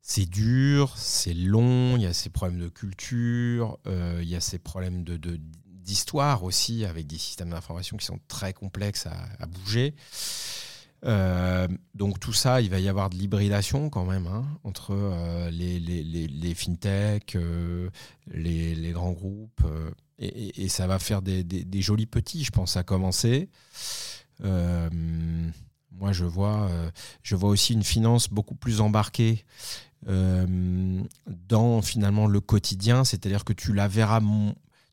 [0.02, 4.40] C'est dur, c'est long, il y a ces problèmes de culture, euh, il y a
[4.40, 5.38] ces problèmes de,
[5.88, 9.94] d'histoire aussi, avec des systèmes d'information qui sont très complexes à, bouger.
[11.06, 15.48] Euh, donc tout ça, il va y avoir de l'hybridation quand même hein, entre euh,
[15.50, 17.88] les, les, les, fintech, euh,
[18.30, 19.64] les, grands groupes,
[20.18, 23.48] et, et, ça va faire des, des, jolis petits, je pense, à commencer.
[24.42, 26.68] moi, je vois,
[27.22, 29.46] je vois aussi une finance beaucoup plus embarquée
[30.06, 34.20] dans finalement le quotidien, c'est-à-dire que tu la verras,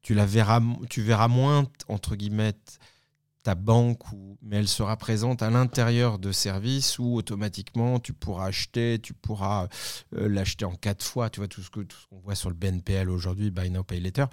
[0.05, 2.53] tu la verras, tu verras moins entre guillemets
[3.41, 8.45] ta banque, ou, mais elle sera présente à l'intérieur de services où automatiquement tu pourras
[8.45, 9.67] acheter, tu pourras
[10.15, 11.31] euh, l'acheter en quatre fois.
[11.31, 14.25] Tu vois, tout ce qu'on voit sur le BNPL aujourd'hui, Buy Now, Pay Later,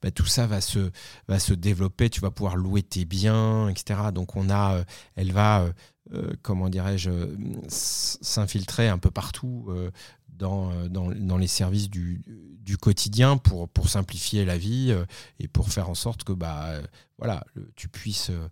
[0.00, 0.90] bah, tout ça va se,
[1.28, 2.08] va se développer.
[2.08, 4.00] Tu vas pouvoir louer tes biens, etc.
[4.14, 5.66] Donc, on a, euh, elle va,
[6.14, 7.10] euh, comment dirais-je,
[7.68, 9.70] s'infiltrer un peu partout
[10.38, 12.22] dans, dans, dans, les services du,
[12.62, 14.94] du, quotidien pour, pour simplifier la vie
[15.40, 16.80] et pour faire en sorte que bah,
[17.18, 18.48] voilà, tu puisses euh,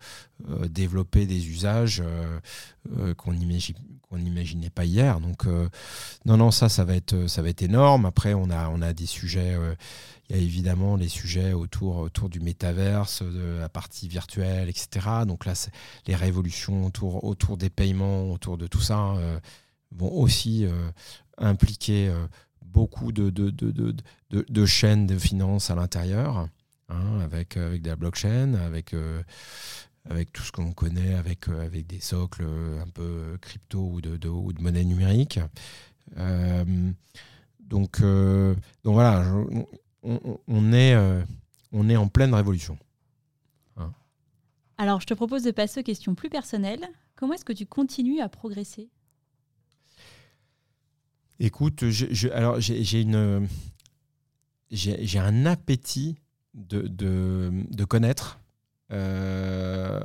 [0.49, 5.20] euh, développer des usages euh, qu'on n'imaginait pas hier.
[5.20, 5.47] Donc,
[6.24, 8.07] non, non, ça, ça va être, ça va être énorme.
[8.07, 9.57] Après, on a, on a des sujets.
[10.28, 15.07] il y a évidemment les sujets autour, autour du métaverse, de la partie virtuelle, etc.
[15.26, 15.55] Donc là,
[16.07, 19.14] les révolutions autour, autour des paiements, autour de tout ça,
[19.93, 20.66] vont aussi
[21.39, 22.12] impliquer
[22.62, 23.95] beaucoup de, de, de,
[24.30, 26.49] de, chaînes de finances à l'intérieur.
[26.89, 29.20] Hein, avec, euh, avec de la blockchain, avec, euh,
[30.09, 34.28] avec tout ce qu'on connaît, avec, euh, avec des socles un peu crypto ou de,
[34.28, 35.41] ou monnaie numérique.
[37.59, 39.34] donc, donc voilà,
[40.05, 40.97] on, on est,
[41.72, 42.78] on est en pleine révolution.
[43.76, 43.93] Hein.
[44.78, 46.87] Alors, je te propose de passer aux questions plus personnelles.
[47.16, 48.91] Comment est-ce que tu continues à progresser?
[51.39, 51.84] Écoute,
[52.32, 52.82] alors j'ai
[54.70, 56.16] j'ai un appétit
[56.55, 58.41] de, de, connaître,
[58.91, 60.01] euh,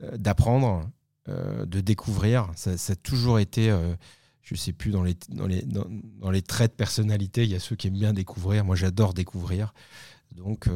[0.00, 0.90] d'apprendre,
[1.28, 2.50] euh, de découvrir.
[2.56, 3.94] Ça, a toujours été, euh,
[4.42, 7.54] je ne sais plus, dans les, dans, les, dans, les traits de personnalité, il y
[7.54, 8.64] a ceux qui aiment bien découvrir.
[8.64, 9.72] Moi, j'adore découvrir.
[10.34, 10.68] Donc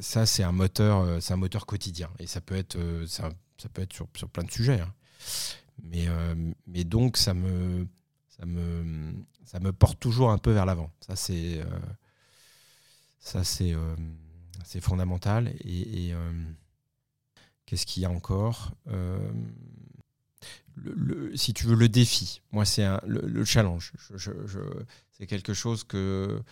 [0.00, 2.08] ça, c'est un moteur, un moteur quotidien.
[2.20, 3.28] Et ça peut être, ça
[3.72, 4.80] peut être sur, sur, plein de sujets.
[4.80, 4.94] Hein.
[5.82, 6.06] Mais,
[6.66, 7.86] mais donc, ça me,
[8.40, 9.12] ça, me,
[9.44, 10.90] ça me porte toujours un peu vers l'avant.
[11.00, 11.60] Ça, c'est
[13.34, 13.96] euh,
[14.64, 15.48] c'est fondamental.
[15.64, 16.32] Et, euh,
[17.66, 19.30] qu'est-ce qu'il y a encore euh,
[21.34, 22.40] si tu veux, le défi.
[22.52, 23.92] Moi, c'est le, le, challenge.
[25.10, 26.42] C'est quelque chose que,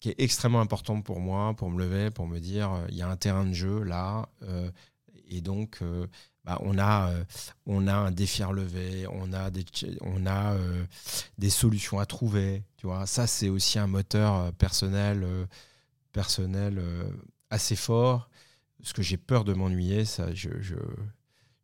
[0.00, 3.08] qui est extrêmement important pour moi, pour me lever, pour me dire, il y a
[3.08, 4.30] un terrain de jeu là.
[5.28, 5.82] et donc,
[6.44, 7.10] bah, on, a,
[7.66, 9.50] on a un défi à relever, on a
[10.26, 10.56] a,
[11.38, 12.62] des solutions à trouver.
[12.76, 15.26] Tu vois, ça, c'est aussi un moteur personnel
[16.14, 17.10] personnel euh,
[17.50, 18.30] assez fort,
[18.78, 20.76] parce que j'ai peur de m'ennuyer, ça je, je,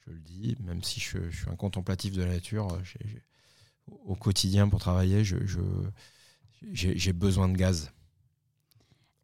[0.07, 3.07] le dis, même si je, suis un contemplatif de la nature, euh,
[4.05, 5.25] au quotidien pour travailler,
[6.73, 7.93] j'ai besoin de gaz.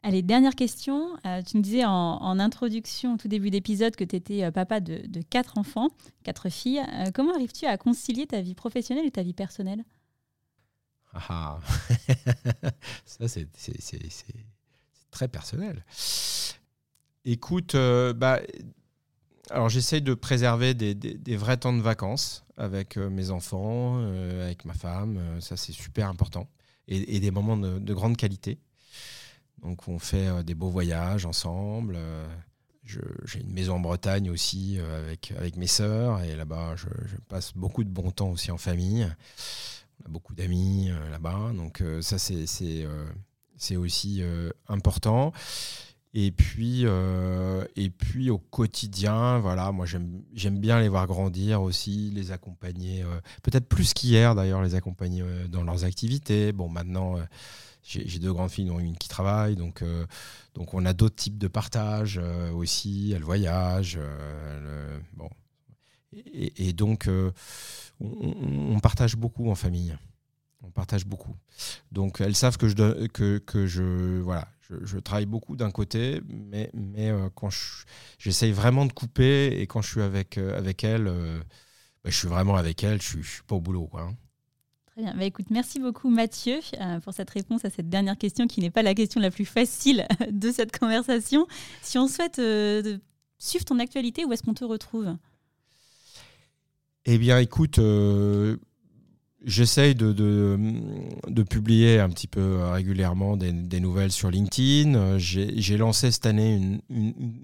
[0.06, 1.16] Allez, dernière question.
[1.26, 5.20] Euh, tu me disais en, introduction, au tout début d'épisode, que tu étais papa de,
[5.28, 5.88] quatre enfants,
[6.22, 6.80] quatre filles.
[7.12, 9.84] comment arrives-tu à concilier ta vie professionnelle et ta vie personnelle?
[11.12, 11.60] Ah, ah.
[13.04, 13.48] Ça, c'est
[15.10, 15.84] très personnel.
[17.24, 18.40] Écoute, euh, bah,
[19.50, 24.64] alors j'essaye de préserver des, vrais temps de vacances avec euh, mes enfants, euh, avec
[24.64, 26.48] ma femme, ça c'est super important,
[26.86, 28.58] et, des moments de, grande qualité.
[29.62, 31.98] Donc on fait des beaux voyages ensemble.
[32.84, 36.86] j'ai une maison en Bretagne aussi avec, avec mes sœurs et là-bas je,
[37.28, 39.08] passe beaucoup de bon temps aussi en famille.
[40.02, 44.22] On a beaucoup d'amis là-bas, donc ça c'est aussi
[44.68, 45.32] important.
[46.18, 52.10] Et puis, euh, et puis au quotidien, voilà, moi j'aime bien les voir grandir aussi,
[52.10, 56.52] les accompagner, euh, peut-être plus qu'hier d'ailleurs, les accompagner euh, dans leurs activités.
[56.52, 57.16] Bon, maintenant,
[57.86, 59.84] j'ai deux grandes filles, dont une qui travaille, donc,
[60.54, 62.20] donc on a d'autres types de partage
[62.52, 63.12] aussi.
[63.14, 64.00] Elles voyagent,
[65.14, 65.30] bon.
[66.12, 67.08] Et, donc,
[68.00, 69.96] on, partage beaucoup en famille.
[70.62, 71.36] On partage beaucoup.
[71.92, 74.48] Donc, elles savent que je, que, je, voilà,
[74.82, 77.50] je, travaille beaucoup d'un côté, mais, mais euh, quand
[78.18, 81.38] j'essaye vraiment de couper et quand je suis avec, euh, avec elle, euh,
[82.02, 83.86] bah, je suis vraiment avec elle, je ne suis, pas au boulot.
[83.86, 84.16] Quoi, hein.
[84.96, 85.14] Très bien.
[85.14, 86.60] Bah, écoute, merci beaucoup Mathieu
[87.04, 90.06] pour cette réponse à cette dernière question qui n'est pas la question la plus facile
[90.30, 91.46] de cette conversation.
[91.82, 92.40] Si on souhaite
[93.38, 95.14] suivre ton actualité, où est-ce qu'on te retrouve?
[97.04, 97.78] Eh bien, écoute,
[99.46, 105.18] J'essaye de, de, publier un petit peu régulièrement des, nouvelles sur LinkedIn.
[105.18, 106.80] J'ai lancé cette année une,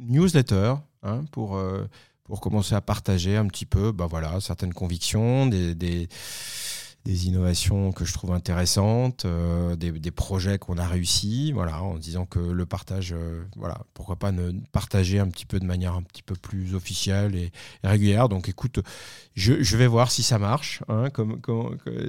[0.08, 0.74] newsletter
[1.04, 1.84] hein, pour, euh,
[2.24, 6.08] pour commencer à partager un petit peu bah voilà, certaines convictions, des, des
[7.04, 11.96] des innovations que je trouve intéressantes, euh, des, des, projets qu'on a réussi, voilà, en
[11.96, 15.94] disant que le partage, euh, voilà, pourquoi pas ne partager un petit peu de manière
[15.94, 17.50] un petit peu plus officielle et,
[17.82, 18.28] régulière.
[18.28, 18.78] Donc, écoute,
[19.34, 21.40] je, je, vais voir si ça marche, hein, comme,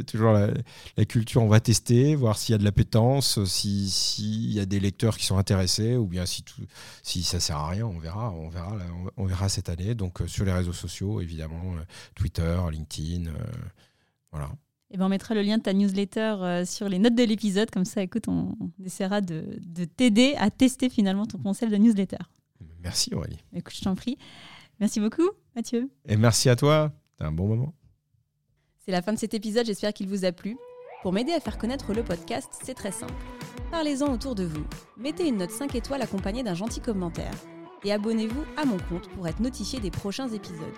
[0.06, 0.50] toujours la,
[0.98, 4.66] la, culture, on va tester, voir s'il y a de l'appétence, s'il si y a
[4.68, 6.62] des lecteurs qui sont intéressés, ou bien si tout,
[7.02, 8.78] si ça sert à rien, on verra, on verra,
[9.18, 9.96] on verra cette année.
[9.96, 11.76] Donc, euh, sur les réseaux sociaux, évidemment,
[12.14, 13.32] Twitter, LinkedIn,
[14.32, 14.50] voilà.
[14.94, 17.72] Et ben on mettra le lien de ta newsletter euh, sur les notes de l'épisode.
[17.72, 19.60] Comme ça, écoute, on, essaiera de,
[19.98, 22.20] t'aider à tester finalement ton concept de newsletter.
[22.84, 23.40] Merci Aurélie.
[23.56, 24.20] Écoute, je t'en prie.
[24.80, 25.90] Merci beaucoup, Mathieu.
[26.06, 26.92] Et merci à toi.
[27.12, 27.74] C'était un bon moment.
[28.86, 29.66] C'est la fin de cet épisode.
[29.66, 30.58] J'espère qu'il vous a plu.
[31.02, 33.14] Pour m'aider à faire connaître le podcast, c'est très simple.
[33.72, 34.66] Parlez-en autour de vous.
[34.98, 37.34] Mettez une note 5 étoiles accompagnée d'un gentil commentaire.
[37.84, 40.78] Et abonnez-vous à mon compte pour être notifié des prochains épisodes.